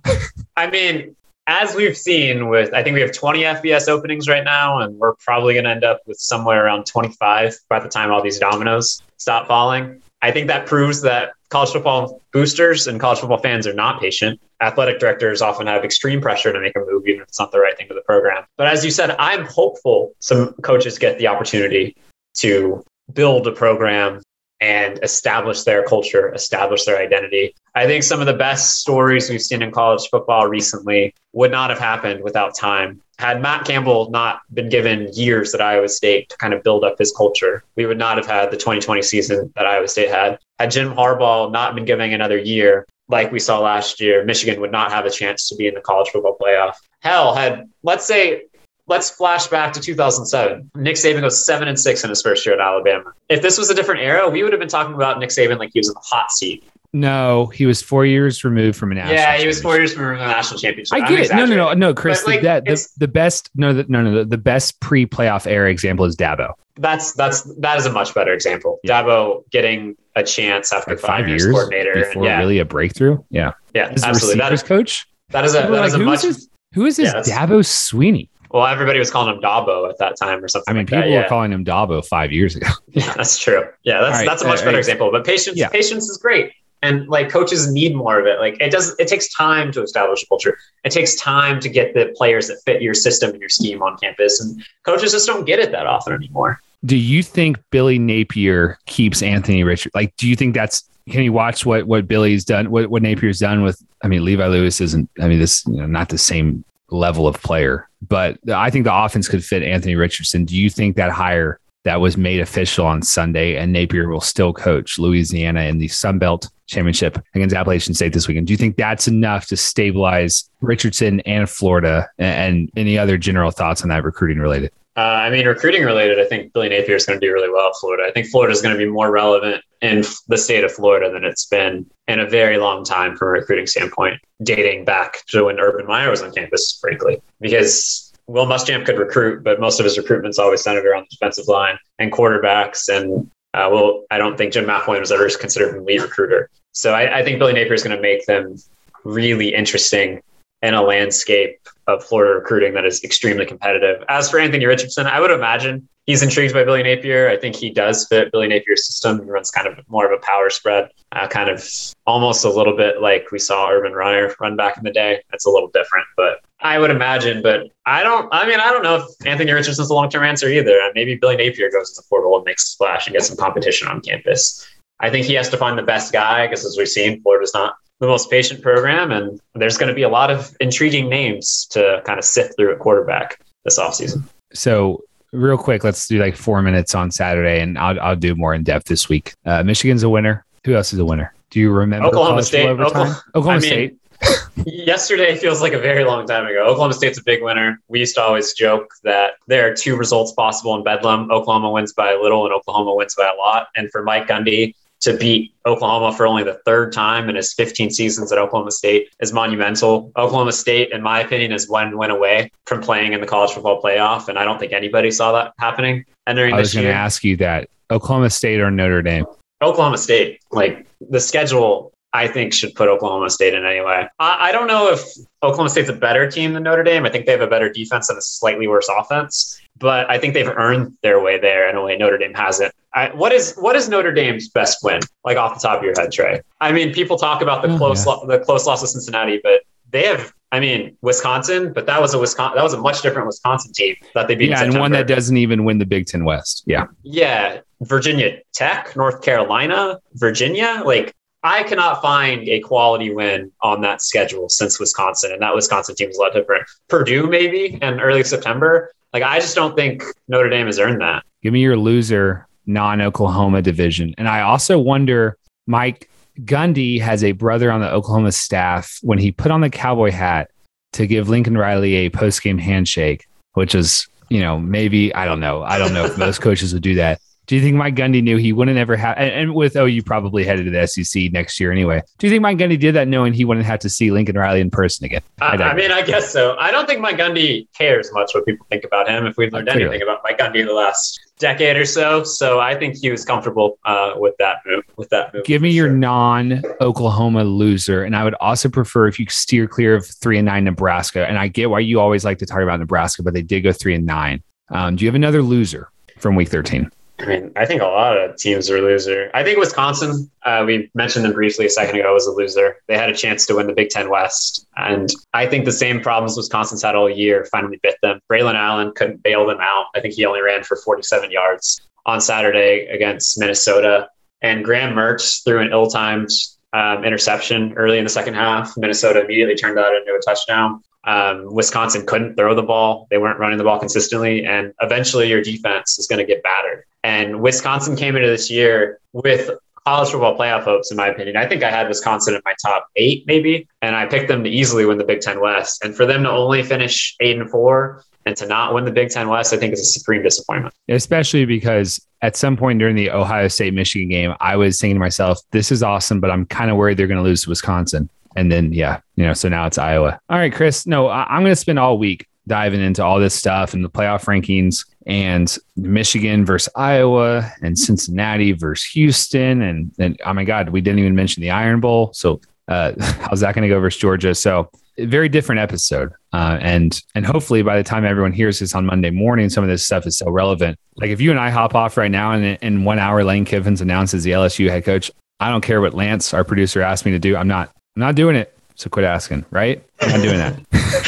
I 0.58 0.70
mean, 0.70 1.16
as 1.48 1.76
we've 1.76 1.98
seen 1.98 2.50
with, 2.50 2.74
I 2.74 2.84
think 2.84 2.94
we 2.94 3.02
have 3.02 3.12
20 3.12 3.42
FBS 3.42 3.88
openings 3.88 4.28
right 4.28 4.44
now, 4.44 4.80
and 4.80 4.98
we're 4.98 5.16
probably 5.16 5.56
going 5.56 5.64
to 5.66 5.72
end 5.72 5.84
up 5.84 6.02
with 6.06 6.18
somewhere 6.18 6.64
around 6.64 6.86
25 6.86 7.58
by 7.68 7.80
the 7.80 7.90
time 7.90 8.12
all 8.12 8.22
these 8.22 8.38
dominoes 8.38 9.02
stop 9.18 9.48
falling. 9.48 10.02
I 10.22 10.32
think 10.32 10.48
that 10.48 10.68
proves 10.68 11.02
that 11.02 11.32
college 11.50 11.72
football 11.72 12.22
boosters 12.32 12.88
and 12.88 13.00
college 13.00 13.20
football 13.20 13.40
fans 13.40 13.66
are 13.66 13.74
not 13.74 14.00
patient. 14.00 14.40
Athletic 14.62 15.00
directors 15.00 15.42
often 15.42 15.66
have 15.66 15.84
extreme 15.84 16.22
pressure 16.22 16.54
to 16.54 16.60
make 16.60 16.76
a 16.76 16.80
move, 16.80 17.08
even 17.08 17.22
if 17.22 17.28
it's 17.28 17.40
not 17.40 17.52
the 17.52 17.60
right 17.60 17.76
thing 17.76 17.88
for 17.88 17.96
the 17.96 18.02
program. 18.02 18.44
But 18.58 18.68
as 18.68 18.86
you 18.86 18.92
said, 18.92 19.16
I'm 19.18 19.46
hopeful 19.46 20.14
some 20.20 20.54
coaches 20.62 21.00
get 21.00 21.18
the 21.18 21.28
opportunity 21.28 21.96
to 22.36 22.84
build 23.14 23.48
a 23.48 23.52
program 23.52 24.22
and 24.62 25.00
establish 25.02 25.64
their 25.64 25.84
culture, 25.84 26.34
establish 26.34 26.86
their 26.86 27.00
identity. 27.00 27.56
I 27.74 27.88
think 27.88 28.04
some 28.04 28.20
of 28.20 28.28
the 28.28 28.34
best 28.34 28.80
stories 28.80 29.30
we've 29.30 29.42
seen 29.42 29.64
in 29.64 29.72
college 29.72 30.08
football 30.10 30.48
recently 30.48 31.16
would 31.34 31.50
not 31.50 31.72
have 31.72 31.80
happened 31.80 32.24
without 32.24 32.56
time. 32.56 33.02
Had 33.18 33.42
Matt 33.42 33.66
Campbell 33.66 34.12
not 34.12 34.42
been 34.54 34.70
given 34.70 35.10
years 35.14 35.56
at 35.56 35.62
Iowa 35.62 35.90
State 35.90 36.30
to 36.30 36.38
kind 36.38 36.54
of 36.54 36.64
build 36.64 36.84
up 36.84 37.00
his 37.00 37.12
culture, 37.12 37.64
we 37.76 37.88
would 37.88 37.98
not 37.98 38.18
have 38.18 38.28
had 38.28 38.52
the 38.52 38.58
2020 38.58 39.02
season 39.02 39.52
that 39.56 39.66
Iowa 39.66 39.88
State 39.88 40.10
had. 40.10 40.38
Had 40.60 40.72
Jim 40.72 40.94
Harbaugh 40.94 41.52
not 41.52 41.74
been 41.74 41.86
given 41.86 42.14
another 42.14 42.38
year, 42.38 42.86
like 43.08 43.32
we 43.32 43.40
saw 43.40 43.60
last 43.60 44.00
year, 44.00 44.24
Michigan 44.24 44.62
would 44.62 44.72
not 44.72 44.92
have 44.92 45.06
a 45.06 45.10
chance 45.10 45.50
to 45.50 45.56
be 45.56 45.68
in 45.68 45.74
the 45.74 45.82
college 45.82 46.10
football 46.10 46.38
playoff. 46.40 46.76
Hell, 47.02 47.34
had 47.34 47.70
let's 47.84 48.06
say 48.06 48.44
let's 48.88 49.10
flash 49.10 49.48
back 49.48 49.74
to 49.74 49.80
2007. 49.80 50.72
Nick 50.76 50.96
Saban 50.96 51.22
goes 51.22 51.46
seven 51.46 51.68
and 51.68 51.80
six 51.80 52.04
in 52.04 52.10
his 52.10 52.22
first 52.22 52.46
year 52.46 52.56
at 52.56 52.62
Alabama. 52.62 53.14
If 53.30 53.42
this 53.42 53.58
was 53.58 53.70
a 53.70 53.76
different 53.76 54.02
era, 54.02 54.30
we 54.30 54.44
would 54.44 54.54
have 54.54 54.60
been 54.60 54.70
talking 54.70 54.94
about 54.94 55.20
Nick 55.20 55.30
Saban 55.30 55.60
like 55.60 55.72
he 55.74 55.80
was 55.80 55.88
in 55.88 55.94
the 55.94 56.02
hot 56.04 56.32
seat. 56.32 56.64
No, 56.94 57.46
he 57.48 57.66
was 57.66 57.82
four 57.82 58.06
years 58.06 58.44
removed 58.44 58.78
from 58.78 58.92
a 58.92 58.96
national. 58.96 59.16
Yeah, 59.16 59.38
he 59.38 59.48
was 59.48 59.62
four 59.62 59.78
years 59.78 59.94
from 59.94 60.14
a 60.14 60.18
national 60.18 60.60
championship. 60.60 60.94
I 60.94 61.08
get 61.08 61.20
it. 61.20 61.32
No, 61.34 61.46
no, 61.46 61.56
no, 61.56 61.74
no, 61.74 61.94
Chris. 61.94 62.26
Like, 62.26 62.42
the, 62.42 62.62
the, 62.66 62.88
the, 62.98 63.08
best, 63.08 63.50
no, 63.56 63.74
the, 63.74 63.86
no, 63.88 64.02
no, 64.02 64.14
the, 64.20 64.26
the 64.26 64.38
best 64.38 64.82
pre-playoff 64.82 65.48
era 65.48 65.72
example 65.72 66.04
is 66.04 66.18
Dabo. 66.18 66.54
That's 66.76 67.14
that's 67.14 67.44
that 67.60 67.78
is 67.78 67.86
a 67.86 67.92
much 67.92 68.14
better 68.14 68.34
example. 68.34 68.80
Yeah. 68.84 69.04
Dabo 69.04 69.50
getting 69.52 69.96
a 70.16 70.24
chance 70.24 70.74
after 70.74 70.92
like 70.92 71.00
five 71.00 71.28
years 71.28 71.46
coordinator 71.46 71.94
before 71.94 72.26
yeah. 72.26 72.40
really 72.40 72.60
a 72.60 72.66
breakthrough. 72.66 73.20
Yeah, 73.30 73.52
yeah, 73.74 73.90
As 73.90 74.04
absolutely. 74.04 74.40
That 74.40 74.54
is 74.54 74.64
coach. 74.64 75.08
That 75.30 75.46
is 75.46 75.54
a 75.54 75.60
that 75.60 75.72
like, 75.72 75.88
is 75.88 75.94
a 75.94 76.00
much. 76.00 76.24
Is, 76.26 76.50
who 76.74 76.86
is 76.86 76.98
this 76.98 77.28
yeah, 77.28 77.46
Dabo 77.46 77.60
Swinney? 77.60 78.30
Well, 78.54 78.66
everybody 78.66 79.00
was 79.00 79.10
calling 79.10 79.34
him 79.34 79.42
Dabo 79.42 79.90
at 79.90 79.98
that 80.00 80.18
time 80.18 80.44
or 80.44 80.48
something. 80.48 80.70
I 80.70 80.74
mean, 80.74 80.84
like 80.84 80.88
people 80.88 81.02
that, 81.02 81.10
yeah. 81.10 81.24
were 81.24 81.30
calling 81.30 81.52
him 81.52 81.64
Dabo 81.64 82.06
five 82.06 82.32
years 82.32 82.56
ago. 82.56 82.68
yeah, 82.90 83.14
that's 83.14 83.38
true. 83.38 83.64
Yeah, 83.84 84.02
that's 84.02 84.20
right, 84.20 84.26
that's 84.26 84.42
a 84.42 84.48
much 84.48 84.60
uh, 84.60 84.66
better 84.66 84.78
right. 84.78 84.80
example. 84.80 85.12
But 85.12 85.26
patience, 85.26 85.58
yeah. 85.58 85.70
patience 85.70 86.10
is 86.10 86.18
great, 86.18 86.52
and 86.82 87.08
like 87.08 87.30
coaches 87.30 87.72
need 87.72 87.96
more 87.96 88.20
of 88.20 88.26
it. 88.26 88.40
Like 88.40 88.60
it 88.60 88.72
does, 88.72 88.96
it 89.00 89.08
takes 89.08 89.34
time 89.34 89.72
to 89.74 89.82
establish 89.82 90.24
a 90.24 90.28
culture. 90.28 90.58
It 90.84 90.92
takes 90.92 91.16
time 91.16 91.60
to 91.62 91.70
get 91.70 91.94
the 91.94 92.14
players 92.18 92.48
that 92.48 92.58
fit 92.66 92.82
your 92.82 92.94
system 92.94 93.32
and 93.32 93.40
your 93.40 93.50
scheme 93.50 93.82
on 93.82 93.98
campus, 93.98 94.42
and 94.42 94.64
coaches 94.84 95.12
just 95.12 95.28
don't 95.28 95.46
get 95.46 95.60
it 95.60 95.72
that 95.72 95.86
often 95.86 96.14
anymore. 96.14 96.60
Do 96.84 96.98
you 96.98 97.22
think 97.22 97.58
Billy 97.70 98.00
Napier 98.00 98.80
keeps 98.88 99.22
Anthony 99.22 99.64
Richard? 99.64 99.92
Like, 99.94 100.16
do 100.18 100.28
you 100.28 100.36
think 100.36 100.56
that's 100.56 100.84
can 101.10 101.24
you 101.24 101.34
watch 101.34 101.66
what 101.66 101.86
what 101.86 102.08
Billy's 102.08 102.46
done, 102.46 102.70
what 102.72 102.90
what 102.90 103.02
Napier's 103.02 103.40
done 103.40 103.64
with? 103.64 103.82
I 104.04 104.08
mean, 104.08 104.26
Levi 104.26 104.46
Lewis 104.48 104.82
isn't. 104.82 105.10
I 105.22 105.28
mean, 105.28 105.40
this 105.40 105.66
you 105.68 105.78
know, 105.78 105.86
not 105.86 106.10
the 106.10 106.18
same 106.18 106.64
level 106.92 107.28
of 107.28 107.42
player. 107.42 107.90
But 108.08 108.38
I 108.54 108.70
think 108.70 108.86
the 108.86 108.96
offense 108.96 109.28
could 109.28 109.44
fit 109.44 109.64
Anthony 109.64 109.96
Richardson. 109.96 110.46
Do 110.46 110.56
you 110.56 110.70
think 110.70 110.96
that 110.98 111.12
hire 111.12 111.60
that 111.84 112.00
was 112.00 112.16
made 112.16 112.40
official 112.40 112.86
on 112.86 113.02
Sunday, 113.02 113.58
and 113.58 113.74
Napier 113.74 114.08
will 114.08 114.22
still 114.22 114.54
coach 114.54 115.00
Louisiana 115.00 115.62
in 115.62 115.80
the 115.80 115.88
Sun 115.88 116.20
Belt 116.20 116.48
Championship 116.68 117.18
against 117.36 117.56
Appalachian 117.56 117.94
State 117.94 118.14
this 118.14 118.28
weekend. 118.28 118.48
Do 118.48 118.54
you 118.54 118.58
think 118.58 118.78
that's 118.78 119.08
enough 119.08 119.48
to 119.48 119.58
stabilize 119.58 120.50
Richardson 120.62 121.20
and 121.22 121.50
Florida? 121.50 122.10
And 122.18 122.72
any 122.78 122.98
other 122.98 123.18
general 123.18 123.52
thoughts 123.52 123.82
on 123.82 123.90
that 123.90 124.04
recruiting 124.04 124.40
related? 124.40 124.72
Uh, 124.98 125.00
I 125.00 125.30
mean, 125.30 125.48
recruiting 125.48 125.84
related, 125.84 126.20
I 126.20 126.26
think 126.26 126.52
Billy 126.52 126.68
Napier 126.68 126.96
is 126.96 127.06
going 127.06 127.20
to 127.20 127.26
do 127.26 127.32
really 127.32 127.50
well 127.50 127.70
at 127.70 127.76
Florida. 127.80 128.04
I 128.08 128.12
think 128.12 128.28
Florida 128.28 128.52
is 128.52 128.62
going 128.62 128.78
to 128.78 128.78
be 128.78 128.90
more 128.90 129.10
relevant 129.10 129.64
in 129.82 130.04
the 130.28 130.38
state 130.38 130.66
of 130.66 130.72
Florida 130.72 131.10
than 131.12 131.24
it's 131.24 131.46
been 131.46 131.90
in 132.10 132.20
a 132.20 132.28
very 132.28 132.58
long 132.58 132.84
time 132.84 133.16
from 133.16 133.30
a 133.30 133.32
recruiting 133.32 133.68
standpoint, 133.68 134.20
dating 134.44 134.84
back 134.84 135.26
to 135.28 135.46
when 135.46 135.60
Urban 135.60 135.88
Meyer 135.88 136.10
was 136.10 136.22
on 136.22 136.34
campus, 136.34 136.78
frankly, 136.82 137.22
because 137.40 138.12
Will 138.28 138.46
Muschamp 138.46 138.86
could 138.86 139.00
recruit, 139.00 139.44
but 139.44 139.62
most 139.62 139.80
of 139.80 139.86
his 139.86 139.98
recruitment's 139.98 140.40
always 140.40 140.62
centered 140.62 140.86
around 140.86 141.04
the 141.04 141.16
defensive 141.16 141.48
line 141.48 141.78
and 141.98 142.12
quarterbacks. 142.12 142.90
And 142.90 143.32
uh, 143.54 143.70
well, 143.72 144.04
I 144.12 144.18
don't 144.18 144.38
think 144.38 144.52
Jim 144.52 144.66
McElwain 144.66 145.00
was 145.00 145.12
ever 145.12 145.30
considered 145.30 145.74
an 145.74 145.82
elite 145.82 146.02
recruiter. 146.02 146.50
So 146.74 146.94
I, 146.94 147.20
I 147.20 147.24
think 147.24 147.40
Billy 147.40 147.54
Napier 147.54 147.74
is 147.74 147.84
going 147.84 147.96
to 147.96 148.02
make 148.02 148.26
them 148.26 148.58
really 149.04 149.54
interesting 149.54 150.22
in 150.62 150.74
a 150.74 150.82
landscape 150.82 151.60
of 151.88 152.04
Florida 152.04 152.36
recruiting 152.36 152.74
that 152.76 152.86
is 152.86 153.04
extremely 153.04 153.46
competitive. 153.46 154.04
As 154.08 154.30
for 154.30 154.40
Anthony 154.40 154.66
Richardson, 154.66 155.08
I 155.08 155.20
would 155.20 155.32
imagine 155.32 155.88
he's 156.06 156.22
intrigued 156.22 156.54
by 156.54 156.64
Billy 156.64 156.84
Napier. 156.84 157.30
I 157.30 157.38
think 157.38 157.56
he 157.56 157.70
does 157.70 158.08
fit 158.08 158.32
Billy 158.32 158.48
Napier's 158.48 158.86
system. 158.86 159.24
He 159.24 159.30
runs 159.30 159.50
kind 159.52 159.68
of 159.68 159.80
more 159.90 160.12
of 160.12 160.18
a 160.18 160.22
power 160.24 160.50
spread, 160.50 160.90
uh, 161.12 161.28
kind 161.28 161.50
of 161.50 161.68
almost 162.06 162.46
a 162.46 162.50
little 162.50 162.76
bit 162.76 163.02
like 163.02 163.32
we 163.32 163.40
saw 163.40 163.70
Urban 163.70 163.96
Meyer 163.96 164.34
run 164.40 164.56
back 164.56 164.78
in 164.78 164.84
the 164.84 164.92
day. 164.92 165.24
It's 165.34 165.46
a 165.46 165.50
little 165.50 165.70
different, 165.70 166.06
but 166.16 166.42
I 166.60 166.80
would 166.80 166.92
imagine. 166.92 167.42
But 167.42 167.68
I 167.86 168.04
don't. 168.04 168.30
I 168.32 168.48
mean, 168.48 168.60
I 168.60 168.72
don't 168.72 168.84
know 168.84 168.98
if 168.98 169.26
Anthony 169.26 169.52
Richardson's 169.52 169.90
a 169.90 169.94
long 169.94 170.10
term 170.10 170.24
answer 170.24 170.48
either. 170.48 170.80
Maybe 170.94 171.16
Billy 171.16 171.38
Napier 171.38 171.72
goes 171.72 171.92
to 171.92 172.02
the 172.02 172.08
portal 172.08 172.36
and 172.36 172.46
makes 172.46 172.66
a 172.66 172.68
splash 172.68 173.08
and 173.08 173.14
gets 173.14 173.28
some 173.28 173.38
competition 173.38 173.88
on 173.88 174.02
campus. 174.02 174.68
I 175.00 175.10
think 175.10 175.26
he 175.26 175.34
has 175.34 175.50
to 175.50 175.58
find 175.58 175.78
the 175.78 175.84
best 175.84 176.14
guy 176.14 176.46
because, 176.46 176.66
as 176.66 176.78
we've 176.78 176.88
seen, 176.88 177.22
Florida's 177.22 177.54
not 177.56 177.76
the 178.02 178.08
most 178.08 178.30
patient 178.32 178.62
program, 178.64 179.12
and 179.12 179.40
there's 179.54 179.78
going 179.78 179.88
to 179.88 179.94
be 179.94 180.02
a 180.02 180.10
lot 180.10 180.32
of 180.32 180.58
intriguing 180.60 181.08
names 181.08 181.68
to 181.68 182.02
kind 182.04 182.18
of 182.18 182.26
sift 182.26 182.56
through 182.58 182.74
at 182.74 182.80
quarterback 182.80 183.40
this 183.64 183.80
offseason. 183.80 184.24
So, 184.54 185.04
real 185.32 185.58
quick, 185.58 185.84
let's 185.84 186.08
do 186.08 186.18
like 186.20 186.36
four 186.36 186.64
minutes 186.64 186.96
on 186.96 187.12
Saturday, 187.12 187.62
and 187.62 187.78
I'll, 187.78 188.00
I'll 188.02 188.16
do 188.16 188.36
more 188.36 188.56
in 188.56 188.64
depth 188.64 188.88
this 188.88 189.08
week. 189.08 189.36
Uh, 189.46 189.64
Michigan's 189.64 190.02
a 190.02 190.10
winner. 190.10 190.44
Who 190.66 190.74
else 190.74 190.94
is 190.94 191.00
a 191.00 191.06
winner? 191.06 191.34
Do 191.52 191.60
you 191.60 191.72
remember 191.72 192.08
Oklahoma 192.08 192.42
State? 192.42 192.68
Oklahoma, 192.68 193.22
Oklahoma 193.36 193.58
I 193.58 193.60
mean, 193.60 193.70
State. 193.70 193.98
yesterday 194.66 195.36
feels 195.38 195.62
like 195.62 195.74
a 195.74 195.80
very 195.80 196.04
long 196.04 196.26
time 196.26 196.46
ago. 196.48 196.66
Oklahoma 196.66 196.94
State's 196.94 197.20
a 197.20 197.24
big 197.24 197.44
winner. 197.44 197.80
We 197.88 198.00
used 198.00 198.16
to 198.16 198.22
always 198.22 198.54
joke 198.54 198.94
that 199.04 199.34
there 199.48 199.70
are 199.70 199.76
two 199.76 199.96
results 199.96 200.32
possible 200.32 200.76
in 200.76 200.84
Bedlam. 200.84 201.32
Oklahoma 201.32 201.70
wins 201.70 201.94
by 201.94 202.14
a 202.14 202.20
little, 202.20 202.46
and 202.46 202.54
Oklahoma 202.54 202.96
wins 202.96 203.14
by 203.14 203.32
a 203.32 203.36
lot. 203.38 203.68
And 203.76 203.92
for 203.92 204.02
Mike 204.02 204.28
Gundy, 204.28 204.74
to 205.02 205.18
beat 205.18 205.54
Oklahoma 205.66 206.16
for 206.16 206.28
only 206.28 206.44
the 206.44 206.60
third 206.66 206.94
time 206.94 207.30
in 207.30 207.36
his 207.36 207.54
15 207.54 207.90
seasons 207.90 208.32
at 208.32 208.38
Oklahoma 208.38 208.72
State 208.72 209.10
is 209.20 209.34
monumental. 209.34 210.12
Oklahoma 210.16 210.52
State, 210.52 210.92
in 210.92 211.02
my 211.02 211.20
opinion, 211.20 211.52
is 211.52 211.68
one 211.70 211.98
win 211.98 212.12
away 212.12 212.52
from 212.66 212.82
playing 212.82 213.14
in 213.14 213.22
the 213.22 213.28
college 213.28 213.52
football 213.52 213.82
playoff, 213.82 214.28
and 214.28 214.38
I 214.38 214.44
don't 214.44 214.60
think 214.60 214.74
anybody 214.74 215.12
saw 215.12 215.32
that 215.34 215.54
happening. 215.60 216.06
Entering 216.28 216.54
I 216.54 216.58
was 216.58 216.74
going 216.74 216.86
to 216.86 216.94
ask 216.94 217.24
you 217.24 217.36
that 217.38 217.70
Oklahoma 217.90 218.30
State 218.30 218.60
or 218.60 218.70
Notre 218.72 219.02
Dame. 219.02 219.26
Oklahoma 219.62 219.98
State, 219.98 220.40
like 220.52 220.88
the 221.10 221.20
schedule 221.20 221.92
I 222.14 222.28
think 222.28 222.54
should 222.54 222.76
put 222.76 222.90
Oklahoma 222.90 223.30
State 223.30 223.54
in 223.54 223.66
anyway. 223.66 224.08
I, 224.20 224.50
I, 224.50 224.52
don't 224.52 224.68
know 224.68 224.92
if 224.92 225.02
Oklahoma 225.44 225.70
State's 225.70 225.90
a 225.90 225.94
better 225.94 226.30
team 226.30 226.54
than 226.54 226.64
Notre 226.64 226.84
Dame. 226.84 227.06
I 227.06 227.10
think 227.10 227.26
they 227.26 227.32
have 227.32 227.42
a 227.42 227.48
better 227.48 227.72
defense 227.72 228.10
and 228.10 228.18
a 228.18 228.22
slightly 228.22 228.68
worse 228.68 228.90
offense, 228.90 229.61
but 229.82 230.10
I 230.10 230.18
think 230.18 230.34
they've 230.34 230.48
earned 230.48 230.98
their 231.02 231.22
way 231.22 231.40
there 231.40 231.70
in 231.70 231.76
a 231.76 231.84
way 231.84 231.98
Notre 231.98 232.18
Dame 232.18 232.34
hasn't. 232.34 232.74
I, 232.94 233.10
what 233.10 233.32
is 233.32 233.56
what 233.56 233.76
is 233.76 233.90
Notre 233.90 234.14
Dame's 234.14 234.50
best 234.50 234.80
win? 234.84 235.02
Like 235.26 235.38
off 235.38 235.56
the 235.56 235.68
top 235.68 235.80
of 235.80 235.84
your 235.84 235.94
head, 235.98 236.12
Trey. 236.12 236.42
I 236.60 236.72
mean, 236.72 236.94
people 236.94 237.18
talk 237.18 237.42
about 237.42 237.62
the 237.62 237.74
oh, 237.74 237.78
close 237.78 238.06
yeah. 238.06 238.14
lo- 238.14 238.26
the 238.28 238.40
close 238.40 238.66
loss 238.66 238.84
of 238.84 238.90
Cincinnati, 238.90 239.40
but 239.44 239.62
they 239.90 240.06
have. 240.06 240.34
I 240.54 240.60
mean, 240.60 240.98
Wisconsin, 241.02 241.72
but 241.72 241.86
that 241.86 242.02
was 242.02 242.14
a 242.14 242.20
Wisconsin. 242.20 242.58
That 242.58 242.64
was 242.64 242.74
a 242.74 242.78
much 242.78 243.02
different 243.02 243.26
Wisconsin 243.26 243.72
team 243.72 243.96
that 244.14 244.28
they 244.28 244.36
beat. 244.36 244.50
Yeah, 244.50 244.64
and 244.64 244.78
one 244.78 244.92
that 244.92 245.08
doesn't 245.08 245.38
even 245.38 245.64
win 245.64 245.78
the 245.78 245.86
Big 245.86 246.08
Ten 246.08 246.26
West. 246.26 246.64
Yeah. 246.66 246.88
Yeah, 247.04 247.62
Virginia 247.80 248.40
Tech, 248.54 248.94
North 248.98 249.22
Carolina, 249.22 250.00
Virginia. 250.16 250.84
Like 250.86 251.16
I 251.44 251.64
cannot 251.64 252.02
find 252.02 252.48
a 252.48 252.60
quality 252.60 253.14
win 253.14 253.52
on 253.62 253.82
that 253.82 254.02
schedule 254.02 254.48
since 254.50 254.80
Wisconsin, 254.80 255.32
and 255.32 255.42
that 255.42 255.56
Wisconsin 255.56 255.96
team 255.96 256.10
is 256.10 256.18
a 256.18 256.22
lot 256.22 256.34
different. 256.34 256.68
Purdue, 256.88 257.28
maybe 257.28 257.80
in 257.82 258.00
early 258.00 258.24
September. 258.24 258.92
Like, 259.12 259.24
I 259.24 259.40
just 259.40 259.56
don't 259.56 259.76
think 259.76 260.04
Notre 260.28 260.50
Dame 260.50 260.68
has 260.68 260.80
earned 260.80 261.02
that. 261.02 261.24
Give 261.42 261.52
me 261.52 261.62
your 261.62 261.78
loser 261.78 262.48
non 262.66 263.02
Oklahoma 263.02 263.62
division. 263.62 264.14
And 264.18 264.28
I 264.28 264.42
also 264.42 264.78
wonder, 264.78 265.38
Mike 265.66 266.10
Gundy 266.42 267.02
has 267.02 267.24
a 267.24 267.32
brother 267.32 267.72
on 267.72 267.82
the 267.82 267.92
Oklahoma 267.92 268.32
staff. 268.32 269.00
When 269.02 269.18
he 269.18 269.32
put 269.32 269.52
on 269.52 269.62
the 269.62 269.70
cowboy 269.70 270.12
hat 270.12 270.52
to 270.94 271.08
give 271.08 271.28
Lincoln 271.28 271.58
Riley 271.58 271.96
a 271.96 272.10
post 272.10 272.44
game 272.44 272.58
handshake, 272.60 273.28
which 273.54 273.74
is, 273.74 274.08
you 274.30 274.40
know, 274.40 274.60
maybe, 274.60 275.14
I 275.14 275.26
don't 275.26 275.40
know. 275.40 275.64
I 275.64 275.78
don't 275.78 275.94
know 275.94 276.06
if 276.06 276.18
most 276.18 276.42
coaches 276.42 276.74
would 276.74 276.84
do 276.84 276.96
that. 276.96 277.20
Do 277.52 277.58
you 277.58 277.62
think 277.62 277.76
Mike 277.76 277.96
Gundy 277.96 278.24
knew 278.24 278.38
he 278.38 278.54
wouldn't 278.54 278.78
ever 278.78 278.96
have? 278.96 279.18
And, 279.18 279.30
and 279.30 279.54
with 279.54 279.76
oh, 279.76 279.84
you 279.84 280.02
probably 280.02 280.46
headed 280.46 280.68
to 280.68 280.72
the 280.72 280.88
SEC 280.88 281.34
next 281.34 281.60
year 281.60 281.70
anyway. 281.70 282.02
Do 282.18 282.26
you 282.26 282.32
think 282.32 282.42
Mike 282.42 282.58
Gundy 282.58 282.80
did 282.80 282.96
that 282.96 283.10
knowing 283.10 283.34
he 283.34 283.44
wouldn't 283.44 283.66
have 283.66 283.80
to 283.80 283.90
see 283.90 284.10
Lincoln 284.10 284.38
Riley 284.38 284.62
in 284.62 284.72
person 284.72 285.04
again? 285.04 285.22
I, 285.42 285.58
I, 285.58 285.74
mean, 285.74 285.92
I 285.92 286.02
guess 286.02 286.32
so. 286.32 286.56
I 286.58 286.72
don't 286.72 286.88
think 286.88 287.02
Mike 287.02 287.18
Gundy 287.18 287.68
cares 287.78 288.10
much 288.14 288.32
what 288.34 288.46
people 288.46 288.66
think 288.70 288.86
about 288.86 289.10
him. 289.10 289.26
If 289.26 289.36
we've 289.36 289.52
learned 289.52 289.68
anything 289.68 290.02
about 290.02 290.22
Mike 290.24 290.38
Gundy 290.38 290.62
in 290.62 290.66
the 290.66 290.72
last 290.72 291.20
decade 291.40 291.76
or 291.76 291.84
so, 291.84 292.24
so 292.24 292.62
I 292.62 292.74
think 292.74 292.96
he 292.96 293.12
was 293.12 293.26
comfortable 293.26 293.78
uh, 293.84 294.14
with 294.16 294.36
that 294.40 294.60
move. 294.66 294.86
With 294.96 295.10
that 295.10 295.34
move, 295.34 295.44
give 295.44 295.62
me 295.62 295.72
your 295.72 295.90
non-Oklahoma 295.90 297.44
loser, 297.44 298.06
and 298.06 298.16
I 298.16 298.24
would 298.24 298.36
also 298.36 298.70
prefer 298.70 299.10
if 299.10 299.20
you 299.20 299.26
steer 299.28 299.68
clear 299.68 299.94
of 299.94 300.08
three 300.08 300.38
and 300.38 300.46
nine 300.46 300.64
Nebraska. 300.64 301.28
And 301.28 301.38
I 301.38 301.50
get 301.50 301.70
why 301.70 301.80
you 301.80 302.00
always 302.00 302.24
like 302.24 302.38
to 302.38 302.46
talk 302.46 302.62
about 302.62 302.80
Nebraska, 302.80 303.24
but 303.24 303.34
they 303.34 303.42
did 303.42 303.60
go 303.60 303.74
three 303.74 303.94
and 303.94 304.06
nine. 304.06 304.42
Um, 304.70 304.96
do 304.96 305.04
you 305.04 305.10
have 305.10 305.16
another 305.16 305.42
loser 305.42 305.90
from 306.18 306.38
Week 306.38 306.48
13? 306.48 306.90
I 307.22 307.26
mean, 307.26 307.52
I 307.56 307.66
think 307.66 307.82
a 307.82 307.86
lot 307.86 308.18
of 308.18 308.36
teams 308.38 308.70
are 308.70 308.82
loser. 308.82 309.30
I 309.34 309.44
think 309.44 309.60
Wisconsin, 309.60 310.30
uh, 310.44 310.64
we 310.66 310.90
mentioned 310.96 311.24
them 311.24 311.34
briefly 311.34 311.68
a 311.68 311.70
second 311.70 312.00
ago, 312.00 312.14
was 312.14 312.26
a 312.26 312.32
loser. 312.32 312.78
They 312.88 312.98
had 312.98 313.10
a 313.10 313.16
chance 313.16 313.46
to 313.46 313.56
win 313.56 313.68
the 313.68 313.74
Big 313.74 313.90
Ten 313.90 314.10
West. 314.10 314.66
And 314.76 315.10
I 315.34 315.46
think 315.46 315.66
the 315.66 315.72
same 315.72 316.02
problems 316.02 316.36
Wisconsin's 316.36 316.82
had 316.82 316.96
all 316.96 317.10
year 317.10 317.46
finally 317.52 317.80
bit 317.84 317.96
them. 318.02 318.20
Braylon 318.32 318.56
Allen 318.56 318.92
couldn't 318.96 319.22
bail 319.24 319.46
them 319.46 319.60
out. 319.62 319.86
I 319.96 320.00
think 320.00 320.16
he 320.16 320.26
only 320.26 320.42
ran 320.42 320.64
for 320.64 320.78
47 320.78 321.32
yards 321.32 321.80
on 322.06 322.20
Saturday 322.20 322.88
against 322.88 323.40
Minnesota. 323.40 324.10
And 324.42 324.66
Graham 324.66 324.96
Mertz 324.96 325.44
threw 325.44 325.62
an 325.62 325.72
ill 325.72 325.88
timed 325.88 326.30
um, 326.74 327.04
interception 327.04 327.74
early 327.74 327.98
in 327.98 328.04
the 328.04 328.10
second 328.10 328.34
half. 328.34 328.76
Minnesota 328.78 329.24
immediately 329.24 329.56
turned 329.56 329.78
that 329.78 329.94
into 329.94 330.14
a 330.14 330.22
touchdown. 330.26 330.82
Um, 331.04 331.54
Wisconsin 331.54 332.06
couldn't 332.06 332.36
throw 332.36 332.56
the 332.56 332.64
ball. 332.64 333.08
They 333.10 333.18
weren't 333.18 333.40
running 333.40 333.58
the 333.58 333.64
ball 333.64 333.80
consistently. 333.80 334.46
And 334.46 334.74
eventually 334.82 335.28
your 335.28 335.42
defense 335.42 336.00
is 336.00 336.08
going 336.08 336.20
to 336.20 336.26
get 336.26 336.44
battered. 336.44 336.86
And 337.04 337.42
Wisconsin 337.42 337.96
came 337.96 338.16
into 338.16 338.28
this 338.28 338.52
year 338.52 339.00
with 339.14 339.50
college 339.86 340.10
football 340.10 340.38
playoff 340.38 340.64
hopes, 340.64 340.92
in 340.92 340.98
my 340.98 341.08
opinion. 341.08 341.38
I 341.38 341.48
think 341.48 341.64
I 341.64 341.72
had 341.72 341.88
Wisconsin 341.88 342.36
in 342.36 342.42
my 342.46 342.54
top 342.64 342.88
eight, 342.96 343.24
maybe, 343.26 343.68
and 343.82 343.96
I 343.96 344.06
picked 344.06 344.28
them 344.28 344.44
to 344.44 344.50
easily 344.50 344.86
win 344.86 344.98
the 344.98 345.04
Big 345.04 345.22
Ten 345.22 345.42
West. 345.42 345.84
And 345.84 345.96
for 345.96 346.06
them 346.06 346.24
to 346.24 346.30
only 346.30 346.62
finish 346.64 347.16
eight 347.20 347.40
and 347.40 347.50
four 347.50 348.04
and 348.26 348.38
to 348.38 348.46
not 348.46 348.74
win 348.74 348.86
the 348.86 348.92
Big 348.92 349.10
Ten 349.10 349.30
West, 349.30 349.54
I 349.54 349.58
think 349.58 349.74
is 349.74 349.80
a 349.80 349.86
supreme 349.86 350.22
disappointment. 350.22 350.76
Especially 350.90 351.46
because 351.46 352.06
at 352.22 352.36
some 352.36 352.56
point 352.56 352.78
during 352.80 352.96
the 352.96 353.10
Ohio 353.10 353.48
State 353.48 353.74
Michigan 353.74 354.10
game, 354.10 354.36
I 354.40 354.56
was 354.56 354.78
saying 354.78 354.94
to 354.96 355.00
myself, 355.00 355.40
this 355.52 355.72
is 355.72 355.82
awesome, 355.82 356.20
but 356.20 356.30
I'm 356.30 356.46
kind 356.46 356.70
of 356.70 356.78
worried 356.78 356.98
they're 356.98 357.08
going 357.08 357.18
to 357.18 357.24
lose 357.24 357.44
to 357.44 357.50
Wisconsin. 357.50 358.10
And 358.36 358.52
then, 358.52 358.72
yeah, 358.72 359.02
you 359.16 359.26
know, 359.26 359.34
so 359.34 359.50
now 359.50 359.66
it's 359.66 359.78
Iowa. 359.78 360.20
All 360.30 360.38
right, 360.38 360.54
Chris. 360.54 360.86
No, 360.86 361.08
I- 361.08 361.36
am 361.36 361.42
going 361.42 361.52
to 361.52 361.56
spend 361.56 361.80
all 361.80 361.98
week 361.98 362.28
diving 362.48 362.82
into 362.82 363.04
all 363.04 363.20
this 363.20 363.36
stuff 363.36 363.74
and 363.74 363.84
the 363.84 363.90
playoff 363.90 364.26
rankings 364.26 364.86
and 365.06 365.58
Michigan 365.76 366.46
versus 366.46 366.72
Iowa 366.76 367.52
and 367.62 367.78
Cincinnati 367.78 368.52
versus 368.52 368.86
Houston. 368.92 369.62
And 369.62 369.92
then, 369.98 370.18
oh 370.26 370.34
my 370.34 370.44
God, 370.44 370.70
we 370.70 370.82
didn't 370.82 371.00
even 371.00 371.16
mention 371.16 371.42
the 371.42 371.52
Iron 371.52 371.80
Bowl. 371.80 372.12
So, 372.14 372.42
uh, 372.68 372.94
how's 373.00 373.40
that 373.42 373.56
going 373.56 373.64
to 373.64 373.70
go 373.70 373.80
versus 373.80 374.00
Georgia? 374.00 374.36
So, 374.36 374.70
very 375.00 375.30
different 375.30 375.60
episode. 375.60 376.12
Uh, 376.34 376.58
and 376.62 377.02
and 377.16 377.26
hopefully 377.26 377.62
by 377.62 377.78
the 377.78 377.84
time 377.84 378.06
everyone 378.06 378.32
hears 378.32 378.60
this 378.60 378.76
on 378.76 378.86
Monday 378.86 379.10
morning, 379.10 379.50
some 379.50 379.64
of 379.64 379.70
this 379.70 379.86
stuff 379.86 380.06
is 380.06 380.18
so 380.18 380.30
relevant. 380.30 380.78
Like 380.98 381.10
if 381.10 381.22
you 381.22 381.32
and 381.32 381.40
I 381.40 381.50
hop 381.50 381.76
off 381.76 381.98
right 381.98 382.12
now 382.12 382.34
and 382.34 382.58
in 382.62 382.84
one 382.84 383.00
hour, 383.00 383.24
Lane 383.24 383.46
Kiffins 383.46 383.82
announces 383.82 384.24
the 384.24 384.32
LSU 384.32 384.70
head 384.70 384.84
coach, 384.84 385.12
I 385.40 385.50
don't 385.50 385.62
care 385.62 385.82
what 385.82 385.94
Lance, 385.94 386.34
our 386.34 386.44
producer, 386.44 386.82
asked 386.82 387.06
me 387.06 387.12
to 387.12 387.20
do. 387.20 387.36
I'm 387.36 387.48
not. 387.48 387.72
I'm 387.96 388.02
not 388.02 388.16
doing 388.16 388.36
it. 388.36 388.56
So 388.76 388.90
quit 388.90 389.06
asking. 389.06 389.46
Right? 389.50 389.84
I'm 390.02 390.10
not 390.10 390.22
doing 390.22 390.38
that. 390.38 391.08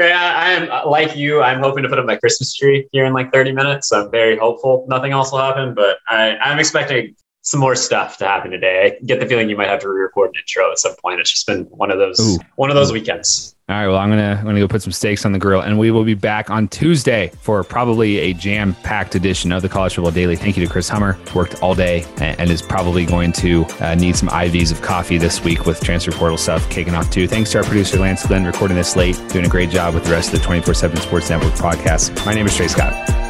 Yeah, 0.00 0.32
I 0.34 0.52
am 0.52 0.70
uh, 0.70 0.88
like 0.88 1.14
you. 1.14 1.42
I'm 1.42 1.60
hoping 1.60 1.82
to 1.82 1.88
put 1.90 1.98
up 1.98 2.06
my 2.06 2.16
Christmas 2.16 2.54
tree 2.54 2.88
here 2.90 3.04
in 3.04 3.12
like 3.12 3.30
30 3.32 3.52
minutes. 3.52 3.92
I'm 3.92 4.10
very 4.10 4.38
hopeful 4.38 4.86
nothing 4.88 5.12
else 5.12 5.30
will 5.30 5.40
happen, 5.40 5.74
but 5.74 5.98
I, 6.08 6.38
I'm 6.38 6.58
expecting 6.58 7.14
some 7.42 7.60
more 7.60 7.74
stuff 7.74 8.18
to 8.18 8.26
happen 8.26 8.50
today. 8.50 8.98
I 9.00 9.04
get 9.04 9.20
the 9.20 9.26
feeling 9.26 9.48
you 9.48 9.56
might 9.56 9.68
have 9.68 9.80
to 9.80 9.88
re-record 9.88 10.30
an 10.30 10.34
intro 10.40 10.70
at 10.70 10.78
some 10.78 10.94
point. 10.96 11.20
It's 11.20 11.30
just 11.30 11.46
been 11.46 11.64
one 11.64 11.90
of 11.90 11.98
those 11.98 12.20
Ooh. 12.20 12.38
one 12.56 12.70
of 12.70 12.76
those 12.76 12.92
weekends. 12.92 13.56
All 13.68 13.76
right, 13.76 13.86
well, 13.86 13.98
I'm 13.98 14.10
gonna 14.10 14.36
I'm 14.38 14.44
gonna 14.44 14.58
go 14.58 14.66
put 14.66 14.82
some 14.82 14.92
steaks 14.92 15.24
on 15.24 15.32
the 15.32 15.38
grill, 15.38 15.60
and 15.60 15.78
we 15.78 15.92
will 15.92 16.02
be 16.02 16.14
back 16.14 16.50
on 16.50 16.66
Tuesday 16.68 17.30
for 17.40 17.62
probably 17.62 18.18
a 18.18 18.32
jam-packed 18.32 19.14
edition 19.14 19.52
of 19.52 19.62
the 19.62 19.68
College 19.68 19.94
Football 19.94 20.10
Daily. 20.10 20.34
Thank 20.34 20.56
you 20.56 20.66
to 20.66 20.70
Chris 20.70 20.88
Hummer, 20.88 21.16
worked 21.34 21.62
all 21.62 21.74
day 21.74 22.04
and 22.18 22.50
is 22.50 22.62
probably 22.62 23.06
going 23.06 23.32
to 23.34 23.64
uh, 23.80 23.94
need 23.94 24.16
some 24.16 24.28
IVs 24.28 24.72
of 24.72 24.82
coffee 24.82 25.18
this 25.18 25.44
week 25.44 25.66
with 25.66 25.80
transfer 25.80 26.10
portal 26.10 26.36
stuff 26.36 26.68
kicking 26.68 26.94
off 26.94 27.10
too. 27.10 27.28
Thanks 27.28 27.52
to 27.52 27.58
our 27.58 27.64
producer 27.64 27.98
Lance 27.98 28.26
Glenn, 28.26 28.44
recording 28.44 28.76
this 28.76 28.96
late, 28.96 29.16
doing 29.28 29.46
a 29.46 29.48
great 29.48 29.70
job 29.70 29.94
with 29.94 30.04
the 30.04 30.10
rest 30.10 30.34
of 30.34 30.40
the 30.40 30.46
24/7 30.46 31.00
Sports 31.00 31.30
Network 31.30 31.52
podcast. 31.54 32.26
My 32.26 32.34
name 32.34 32.46
is 32.46 32.56
Trey 32.56 32.66
Scott. 32.66 33.29